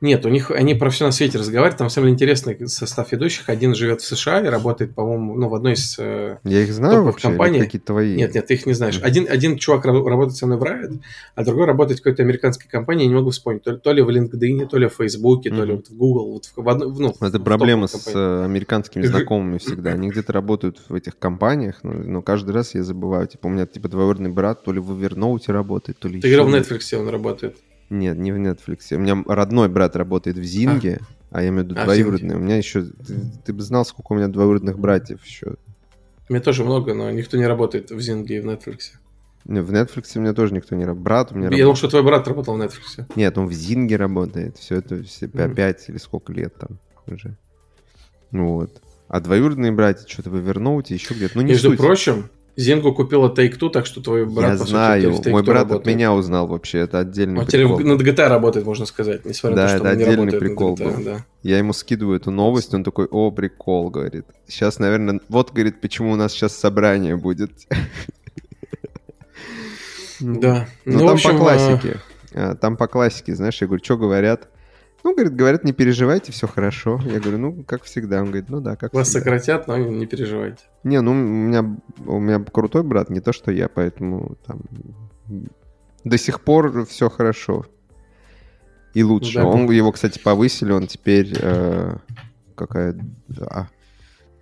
[0.00, 1.78] Нет, у них они про все на свете разговаривают.
[1.78, 3.48] Там самый интересный состав ведущих.
[3.48, 7.04] Один живет в США и работает, по-моему, ну, в одной из э, Я их знаю
[7.04, 7.60] вообще, компаний.
[7.60, 8.16] какие твои?
[8.16, 9.00] Нет, нет, ты их не знаешь.
[9.02, 11.00] Один, один чувак работает со мной в Riot,
[11.34, 13.62] а другой работает в какой-то американской компании, я не могу вспомнить.
[13.62, 15.56] То, то ли в LinkedIn, то ли в Facebook, mm-hmm.
[15.56, 16.32] то ли вот в Google.
[16.32, 19.90] Вот в, в, одно, ну, Это в проблема с э, американскими знакомыми всегда.
[19.92, 23.26] Они где-то работают в этих компаниях, но, но каждый раз я забываю.
[23.26, 26.46] Типа у меня типа двоюродный брат то ли в Evernote работает, то ли Ты играл
[26.46, 27.56] в Netflix, он работает.
[27.92, 28.94] Нет, не в Netflix.
[28.94, 32.36] У меня родной брат работает в Зинге, а, а я имею в виду а, двоюродный.
[32.36, 32.84] У меня еще...
[32.84, 35.56] Ты, ты бы знал, сколько у меня двоюродных братьев еще.
[36.28, 38.92] У меня тоже много, но никто не работает в Зинге и в Netflix.
[39.44, 41.04] Не, в Netflix у меня тоже никто не работает.
[41.04, 41.64] Брат у меня Я работает.
[41.64, 43.04] думал, что твой брат работал в Netflix.
[43.14, 44.56] Нет, он в Зинге работает.
[44.56, 45.54] Все это все, mm-hmm.
[45.54, 47.36] 5 или сколько лет там уже.
[48.30, 48.80] Вот.
[49.08, 51.36] А двоюродные братья что-то в Evernote, еще где-то.
[51.36, 51.78] Ну, не Между суть.
[51.78, 55.80] прочим, Зингу купила Take-Two, так что твой брат, Я по знаю, сути, мой брат работает.
[55.80, 57.80] от меня узнал вообще, это отдельный Он прикол.
[57.80, 60.74] над GTA работает, можно сказать, несмотря да, на то, что это он отдельный не прикол
[60.74, 61.04] GTA, был.
[61.04, 61.26] Да.
[61.42, 64.26] Я ему скидываю эту новость, он такой, о, прикол, говорит.
[64.46, 67.52] Сейчас, наверное, вот, говорит, почему у нас сейчас собрание будет.
[70.20, 70.68] Да.
[70.84, 72.00] Ну, ну там по классике.
[72.34, 74.48] А, там по классике, знаешь, я говорю, что говорят?
[75.04, 77.00] Ну, говорит, говорят, не переживайте, все хорошо.
[77.04, 78.20] Я говорю, ну, как всегда.
[78.20, 79.20] Он говорит, ну да, как Вас всегда.
[79.20, 80.62] сократят, но не переживайте.
[80.84, 81.76] Не, ну, у меня,
[82.06, 84.60] у меня крутой брат, не то, что я, поэтому там
[86.04, 87.66] до сих пор все хорошо.
[88.94, 89.38] И лучше.
[89.38, 91.96] Ну, да, он, его, кстати, повысили, он теперь э,
[92.54, 92.94] какая...
[93.40, 93.68] А,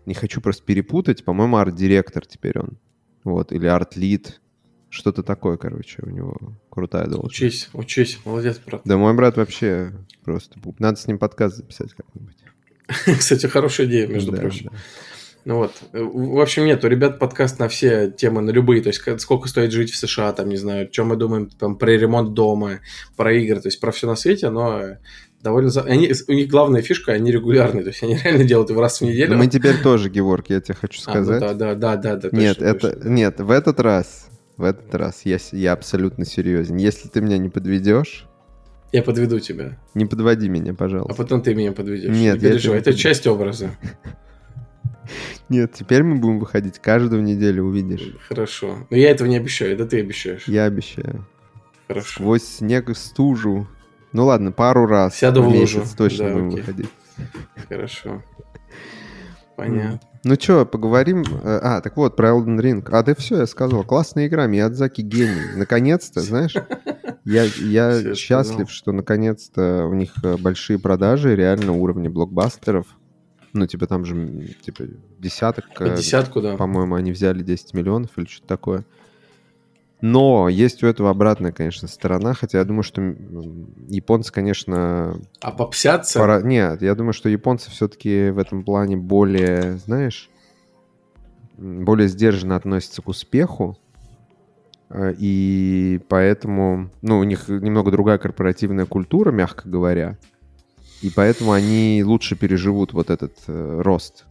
[0.07, 2.79] не хочу просто перепутать, по-моему, арт-директор теперь он.
[3.23, 4.41] Вот, или арт-лид.
[4.91, 6.36] Что-то такое, короче, у него
[6.68, 7.36] крутая должность.
[7.36, 8.82] Учись, учись, молодец, брат.
[8.84, 9.93] Да мой брат вообще
[10.24, 10.59] просто...
[10.80, 12.36] Надо с ним подкаст записать как-нибудь.
[13.18, 14.70] Кстати, хорошая идея, между да, прочим.
[14.72, 14.78] Да.
[15.45, 15.72] Ну вот.
[15.93, 18.82] В общем, нет, у ребят подкаст на все темы, на любые.
[18.82, 21.93] То есть, сколько стоит жить в США, там, не знаю, чем мы думаем там, про
[21.93, 22.80] ремонт дома,
[23.16, 24.97] про игры, то есть, про все на свете, но
[25.41, 25.70] довольно...
[25.82, 29.05] Они, у них главная фишка, они регулярные, то есть, они реально делают его раз в
[29.05, 29.36] неделю.
[29.36, 31.43] Мы теперь тоже, Геворг, я тебе хочу сказать.
[31.43, 32.36] А, ну, да, да, да, да, да.
[32.36, 32.93] Нет, точно, это...
[32.93, 33.09] Точно.
[33.09, 34.28] Нет, в этот раз
[34.61, 36.77] в этот раз я, я абсолютно серьезен.
[36.77, 38.27] Если ты меня не подведешь...
[38.93, 39.79] Я подведу тебя.
[39.95, 41.15] Не подводи меня, пожалуйста.
[41.15, 42.15] А потом ты меня подведешь.
[42.15, 43.71] Нет, не переживай, это часть образа.
[45.49, 48.17] Нет, теперь мы будем выходить каждую неделю, увидишь.
[48.29, 48.87] Хорошо.
[48.91, 50.47] Но я этого не обещаю, это ты обещаешь.
[50.47, 51.27] Я обещаю.
[51.89, 52.13] Хорошо.
[52.13, 53.67] Сквозь снег и стужу.
[54.13, 55.17] Ну ладно, пару раз.
[55.17, 55.85] Сяду в, в лужу.
[55.97, 56.61] точно да, будем окей.
[56.61, 56.91] выходить.
[57.69, 58.23] Хорошо.
[59.61, 60.01] Понятно.
[60.25, 61.23] Ну что, поговорим...
[61.43, 62.89] Э, а, так вот, про Elden Ring.
[62.91, 63.85] А, да все, я сказал.
[63.85, 65.57] Классная игра, Миядзаки гений.
[65.57, 66.55] Наконец-то, знаешь,
[67.25, 72.87] я, я счастлив, что наконец-то у них э, большие продажи, реально уровня блокбастеров.
[73.53, 74.85] Ну, типа там же, типа,
[75.19, 75.65] десяток.
[75.79, 76.57] Э, десятку, да.
[76.57, 78.85] По-моему, они взяли 10 миллионов или что-то такое.
[80.03, 83.03] Но есть у этого обратная, конечно, сторона, хотя я думаю, что
[83.89, 85.21] японцы, конечно...
[85.41, 86.19] А попсятся?
[86.19, 86.41] Пора...
[86.41, 90.31] Нет, я думаю, что японцы все-таки в этом плане более, знаешь,
[91.59, 93.79] более сдержанно относятся к успеху,
[94.89, 100.17] э, и поэтому, ну, у них немного другая корпоративная культура, мягко говоря,
[101.03, 104.25] и поэтому они лучше переживут вот этот э, рост,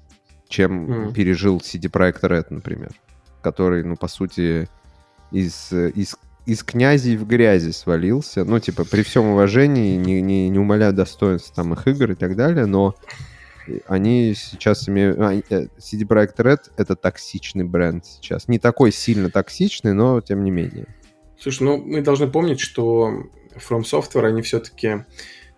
[0.47, 1.13] чем mm.
[1.13, 2.89] пережил CD Projekt Red, например,
[3.43, 4.67] который, ну, по сути,
[5.31, 6.15] из, из,
[6.45, 8.43] из князей в грязи свалился.
[8.43, 12.35] Ну, типа, при всем уважении, не, не, не умоляя достоинств там их игр и так
[12.35, 12.95] далее, но
[13.87, 15.19] они сейчас имеют...
[15.19, 18.47] А, э, CD Projekt Red— это токсичный бренд сейчас.
[18.47, 20.87] Не такой сильно токсичный, но тем не менее.
[21.39, 23.25] Слушай, ну мы должны помнить, что
[23.55, 25.05] From Software, они все-таки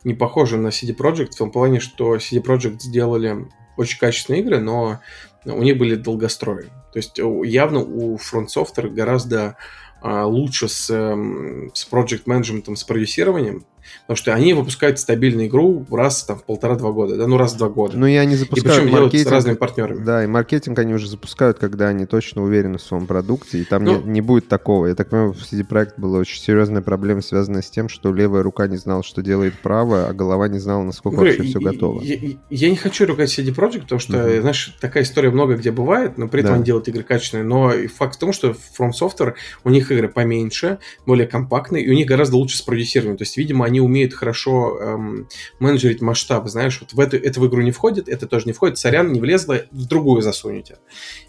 [0.04, 3.48] не похожи на CD Projekt в том плане, что CD Projekt сделали
[3.78, 5.00] очень качественные игры, но
[5.46, 6.66] у них были долгострои.
[6.94, 9.58] То есть явно у Software гораздо
[10.02, 13.66] а, лучше с, эм, с project менеджментом, с продюсированием,
[14.02, 17.58] Потому что они выпускают стабильную игру раз там, в полтора-два года, да, ну раз в
[17.58, 17.98] два года.
[17.98, 19.28] Ну и они запускают и маркетинг.
[19.28, 20.04] с разными партнерами.
[20.04, 23.84] Да, и маркетинг они уже запускают, когда они точно уверены в своем продукте, и там
[23.84, 24.88] ну, не, не будет такого.
[24.88, 28.44] Я так понимаю, в CD Projekt была очень серьезная проблема, связанная с тем, что левая
[28.44, 32.02] рука не знала, что делает правая, а голова не знала, насколько Говорю, вообще все готово.
[32.02, 32.18] Я,
[32.50, 34.42] я не хочу ругать CD Projekt, потому что, uh-huh.
[34.42, 36.56] знаешь, такая история много где бывает, но при этом да.
[36.56, 37.46] они делают игры качественные.
[37.46, 39.34] Но факт в том, что From Software,
[39.64, 43.18] у них игры поменьше, более компактные, и у них гораздо лучше спродюсированы.
[43.18, 45.28] То есть, видимо, они умеют хорошо эм,
[45.60, 48.78] менеджерить масштаб, знаешь, вот в эту, это в игру не входит, это тоже не входит,
[48.78, 50.78] сорян, не влезло, в другую засунете.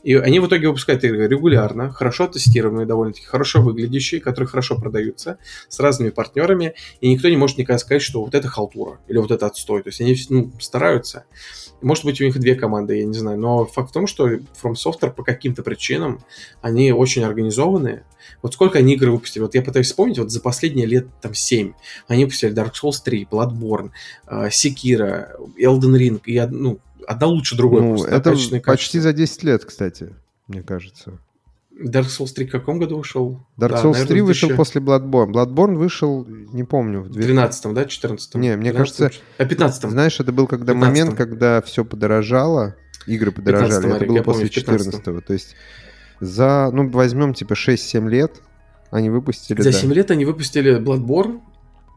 [0.02, 5.38] И они в итоге выпускают игры регулярно, хорошо тестированные, довольно-таки хорошо выглядящие, которые хорошо продаются,
[5.68, 9.30] с разными партнерами, и никто не может никогда сказать, что вот это халтура, или вот
[9.30, 9.82] это отстой.
[9.82, 11.24] То есть они ну, стараются.
[11.82, 13.38] Может быть, у них две команды, я не знаю.
[13.38, 16.20] Но факт в том, что From Software по каким-то причинам,
[16.60, 18.04] они очень организованные,
[18.40, 19.42] Вот сколько они игр выпустили?
[19.42, 21.72] Вот я пытаюсь вспомнить, вот за последние лет там 7
[22.08, 23.90] они выпустили Dark Souls 3, Bloodborne,
[24.26, 25.28] uh, Sekiro,
[25.58, 27.82] Elden Ring, и ну, одна лучше другой.
[27.82, 30.14] Ну, это почти за 10 лет, кстати,
[30.48, 31.18] мне кажется.
[31.80, 33.40] Dark Souls 3 в каком году вышел?
[33.58, 34.56] Dark да, Souls наверное, 3 вышел 2000...
[34.56, 35.32] после Bloodborne.
[35.32, 39.10] Bloodborne вышел, не помню, в 12 да, 14 Не, мне кажется...
[39.38, 43.96] А 15 Знаешь, это был когда момент, когда все подорожало, игры подорожали.
[43.96, 45.20] Это было после 14 -го.
[45.20, 45.56] То есть
[46.20, 48.42] за, ну, возьмем типа 6-7 лет
[48.90, 49.60] они выпустили...
[49.60, 49.78] За да.
[49.78, 51.40] 7 лет они выпустили Bloodborne,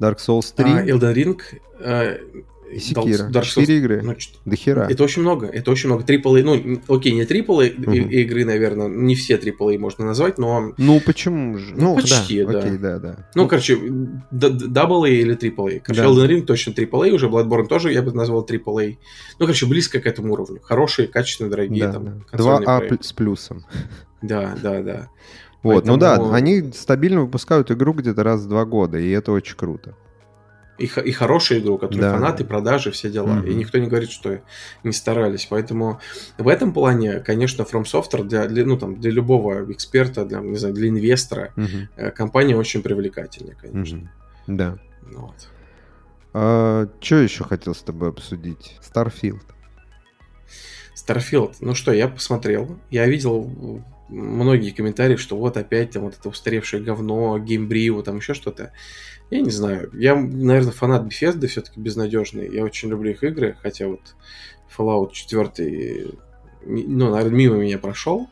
[0.01, 1.41] Dark Souls 3, uh, Elden Ring,
[1.80, 2.45] и
[2.80, 3.30] Секира.
[3.30, 3.65] Dark Souls.
[3.65, 4.01] игры.
[4.01, 4.15] Ну,
[4.45, 4.88] До хера.
[4.89, 5.47] Это очень много.
[5.47, 6.03] Это очень много.
[6.03, 7.91] AAA, ну, окей, не AAA угу.
[7.91, 8.88] игры, наверное.
[8.88, 10.73] Не все AAA можно назвать, но...
[10.78, 11.73] Ну, почему же?
[11.76, 12.51] Ну, ну почти, да.
[12.51, 12.59] да.
[12.59, 13.30] Окей, да, да.
[13.36, 15.82] Ну, короче, AA или AAA.
[15.84, 16.07] Короче, да.
[16.07, 18.97] Elden Ring точно AAA, уже Bloodborne тоже я бы назвал AAA.
[19.39, 20.59] Ну, короче, близко к этому уровню.
[20.61, 22.38] Хорошие, качественные, дорогие да, там, да.
[22.38, 23.65] 2А с плюсом.
[24.21, 25.09] Да, да, да.
[25.61, 25.93] Вот, Поэтому...
[25.93, 29.95] ну да, они стабильно выпускают игру где-то раз в два года, и это очень круто
[30.78, 32.13] и, и хорошую игру, которую да.
[32.13, 33.39] фанаты, продажи, все дела.
[33.39, 33.49] Mm-hmm.
[33.49, 34.41] И никто не говорит, что
[34.84, 35.47] не старались.
[35.49, 35.99] Поэтому
[36.38, 40.57] в этом плане, конечно, From Software для, для, ну, там, для любого эксперта, для, не
[40.57, 42.11] знаю, для инвестора, mm-hmm.
[42.11, 43.97] компания очень привлекательная, конечно.
[44.47, 44.55] Mm-hmm.
[44.55, 44.78] Да.
[45.13, 45.49] Вот.
[46.34, 48.78] А, что еще хотел с тобой обсудить?
[48.82, 49.41] Starfield.
[50.95, 51.55] Starfield.
[51.61, 52.78] Ну что, я посмотрел.
[52.89, 58.34] Я видел многие комментарии, что вот опять там вот это устаревшее говно, геймбрио, там еще
[58.34, 58.72] что-то.
[59.32, 59.89] Я не знаю.
[59.93, 62.53] Я, наверное, фанат Bethesda все-таки безнадежный.
[62.53, 64.16] Я очень люблю их игры, хотя вот
[64.78, 66.08] Fallout 4,
[66.66, 68.30] ну, наверное, мимо меня прошел.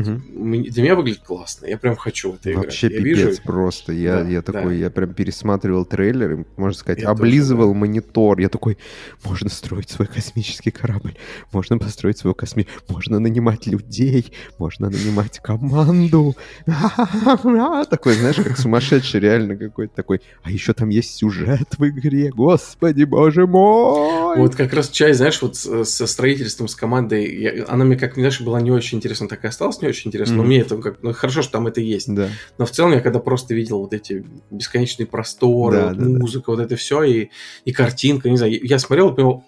[0.00, 0.22] Угу.
[0.70, 1.66] Для меня выглядит классно.
[1.66, 2.64] Я прям хочу в это играть.
[2.64, 3.42] Вообще я пипец вижу...
[3.44, 3.92] просто.
[3.92, 4.84] Я, да, я такой, да.
[4.84, 7.80] я прям пересматривал трейлер, и, можно сказать, я облизывал тоже, да.
[7.80, 8.40] монитор.
[8.40, 8.78] Я такой,
[9.22, 11.14] можно строить свой космический корабль,
[11.52, 12.74] можно построить свой космический...
[12.88, 16.34] Можно нанимать людей, можно нанимать команду.
[17.90, 20.20] Такой, знаешь, как сумасшедший реально какой-то такой.
[20.42, 24.38] А еще там есть сюжет в игре, господи, боже мой!
[24.38, 28.60] Вот как раз часть, знаешь, вот со строительством, с командой, она мне, как, знаешь, была
[28.60, 30.36] не очень интересна, так и осталась не очень интересно, mm-hmm.
[30.36, 32.12] но мне это как, ну хорошо, что там это есть.
[32.12, 32.28] Да.
[32.58, 36.44] Но в целом я когда просто видел вот эти бесконечные просторы, да, вот да, музыка,
[36.46, 36.52] да.
[36.52, 37.28] вот это все, и,
[37.64, 39.44] и картинка, не знаю, я смотрел и понял,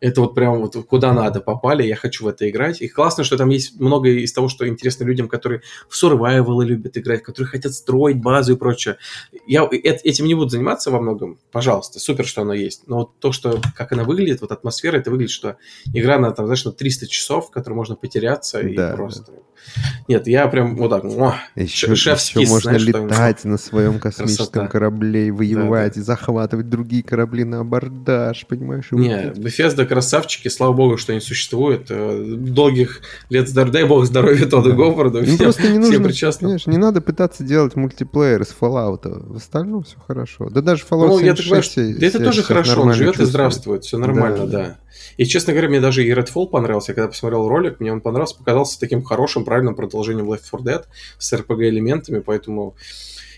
[0.00, 2.80] это вот прям вот куда надо попали, я хочу в это играть.
[2.80, 6.96] И классно, что там есть много из того, что интересно людям, которые в survival любят
[6.96, 8.98] играть, которые хотят строить базу и прочее.
[9.46, 12.86] Я этим не буду заниматься во многом, пожалуйста, супер, что оно есть.
[12.86, 15.56] Но вот то, что, как она выглядит, вот атмосфера, это выглядит, что
[15.92, 19.32] игра на, там, знаешь, на 300 часов, в которой можно потеряться да, и просто...
[19.32, 19.38] Да.
[20.08, 21.04] Нет, я прям вот так,
[21.56, 24.68] еще, шефский, еще можно знаешь, летать на своем космическом красота.
[24.68, 26.04] корабле, воевать, да, да.
[26.04, 28.88] захватывать другие корабли на абордаж, понимаешь?
[28.92, 31.86] Не, Bethesda красавчики, слава богу, что они существуют.
[31.90, 34.76] Э, долгих лет здоровья, дай бог здоровья Тодду да.
[34.76, 35.22] Говарду.
[35.24, 39.02] Всем, просто не нужно, Конечно, не надо пытаться делать мультиплеер из Fallout.
[39.04, 40.48] В остальном все хорошо.
[40.50, 43.28] Да даже Fallout ну, 76 я так да это тоже хорошо, он живет чувствует.
[43.28, 44.58] и здравствует, все нормально, да.
[44.58, 44.78] да.
[45.16, 46.92] И, честно говоря, мне даже и Redfall понравился.
[46.92, 50.84] Я когда посмотрел ролик, мне он понравился, показался таким хорошим, правильным продолжением Left 4 Dead
[51.18, 52.74] с RPG-элементами, поэтому...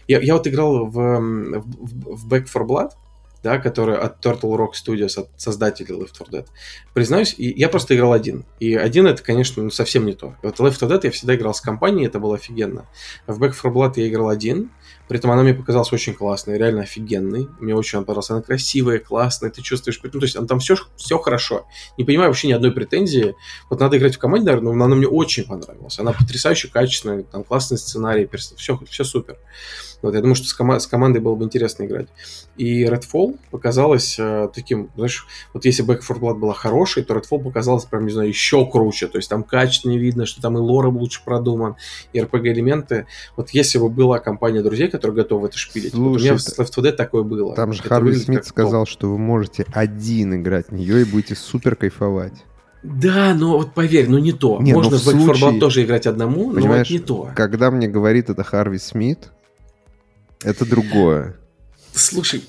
[0.07, 2.91] Я, я вот играл в, в, в Back 4 Blood,
[3.43, 6.47] да, которая от Turtle Rock Studios, от создателей Left 4 Dead.
[6.95, 8.45] Признаюсь, я просто играл один.
[8.61, 10.35] И один это, конечно, ну, совсем не то.
[10.43, 12.87] Вот Left 4 Dead я всегда играл с компанией, это было офигенно.
[13.27, 14.71] В Back 4 Blood я играл один,
[15.09, 17.49] при этом она мне показалась очень классной, реально офигенной.
[17.61, 18.31] Мне очень понравилась.
[18.31, 19.99] Она красивая, классная, ты чувствуешь...
[20.03, 21.67] Ну, то есть там все, все хорошо.
[21.97, 23.35] Не понимаю вообще ни одной претензии.
[23.71, 25.99] Вот надо играть в команде, наверное, но она мне очень понравилась.
[25.99, 29.39] Она потрясающе качественная, там классный сценарий, все, все супер.
[30.01, 32.09] Вот, я думаю, что с, кома- с командой было бы интересно играть.
[32.57, 37.43] И Redfall показалось э, таким, знаешь, вот если Back 4 Blood была хорошей, то Redfall
[37.43, 39.09] показалось прям, не знаю, еще круче.
[39.09, 41.77] То есть там качественнее видно, что там и лора лучше продуман,
[42.13, 43.07] и RPG-элементы.
[43.37, 46.41] Вот если бы была компания друзей, которые готовы это шпилить, Слушай, вот у меня в
[46.41, 47.55] Left 4 Dead такое было.
[47.55, 48.89] Там же Харви Смит сказал, топ.
[48.89, 52.45] что вы можете один играть в нее и будете супер кайфовать.
[52.83, 54.61] Да, но вот поверь, ну не то.
[54.63, 57.31] Не, Можно в Back случае, 4 Blood тоже играть одному, но вот не то.
[57.35, 59.31] Когда мне говорит это Харви Смит,
[60.43, 61.37] это другое.
[61.95, 62.43] Слушай,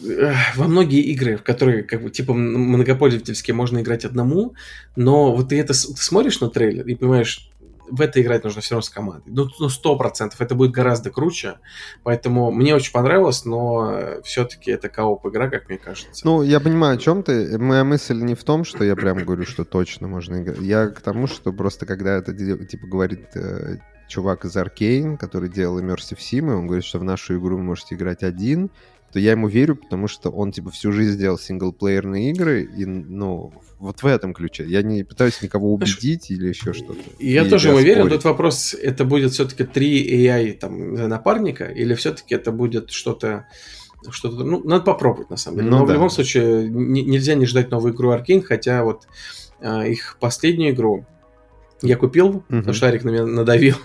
[0.55, 4.53] во многие игры, в которые как бы типа многопользовательские можно играть одному,
[4.95, 7.49] но вот ты это ты смотришь на трейлер и понимаешь,
[7.91, 9.31] в это играть нужно все равно с командой.
[9.31, 10.39] Ну, ну, сто процентов.
[10.41, 11.59] Это будет гораздо круче.
[12.03, 16.25] Поэтому мне очень понравилось, но все-таки это кооп игра, как мне кажется.
[16.25, 17.57] Ну, я понимаю, о чем ты.
[17.57, 20.59] Моя мысль не в том, что я прям говорю, что точно можно играть.
[20.59, 23.77] Я к тому, что просто когда это типа говорит э,
[24.09, 27.63] чувак из Arkane, который делал Immersive Sim, и он говорит, что в нашу игру вы
[27.63, 28.69] можете играть один,
[29.13, 33.53] то я ему верю, потому что он, типа, всю жизнь делал синглплеерные игры, и, ну,
[33.79, 34.65] вот в этом ключе.
[34.65, 36.99] Я не пытаюсь никого убедить Знаешь, или еще что-то.
[37.17, 41.65] Я и тоже ему верю, но тут вопрос, это будет все-таки три AI там, напарника,
[41.65, 43.47] или все-таки это будет что-то
[44.11, 45.71] что-то, ну, надо попробовать, на самом деле.
[45.71, 45.91] Ну, Но да.
[45.91, 49.07] в любом случае не, нельзя не ждать новую игру Arkane, хотя вот
[49.59, 51.05] а, их последнюю игру
[51.81, 52.73] я купил, угу.
[52.73, 53.75] шарик на меня надавил.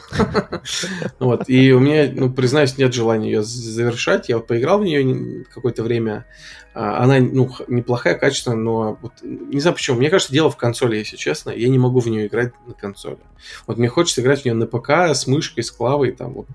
[1.18, 1.48] вот.
[1.48, 4.28] И у меня, ну, признаюсь, нет желания ее завершать.
[4.28, 6.26] Я вот поиграл в нее какое-то время.
[6.74, 9.98] А, она, ну, неплохая, качественная, но вот, не знаю почему.
[9.98, 11.50] Мне кажется, дело в консоли, если честно.
[11.50, 13.18] Я не могу в нее играть на консоли.
[13.66, 16.46] Вот мне хочется играть в нее на ПК с мышкой, с клавой, там вот.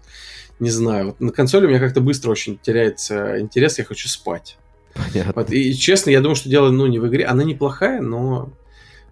[0.59, 1.07] Не знаю.
[1.07, 4.57] Вот на консоли у меня как-то быстро очень теряется интерес, я хочу спать.
[4.93, 5.31] Понятно.
[5.33, 7.25] Вот, и честно, я думаю, что дело, ну, не в игре.
[7.25, 8.51] Она неплохая, но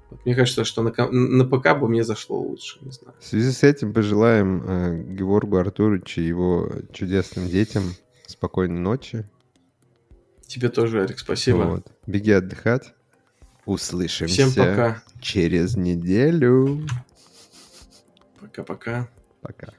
[0.10, 3.16] вот мне кажется, что на, на ПК бы мне зашло лучше, не знаю.
[3.20, 7.84] В связи с этим пожелаем э, Георгу Артуровичу и его чудесным детям
[8.26, 9.26] спокойной ночи.
[10.46, 11.64] Тебе тоже, Эрик, спасибо.
[11.64, 11.88] Вот.
[12.06, 12.94] Беги отдыхать.
[13.66, 15.04] Услышимся Всем пока.
[15.20, 16.88] через неделю.
[18.40, 19.10] Пока-пока.
[19.42, 19.66] Пока.
[19.66, 19.66] -пока.
[19.66, 19.77] пока.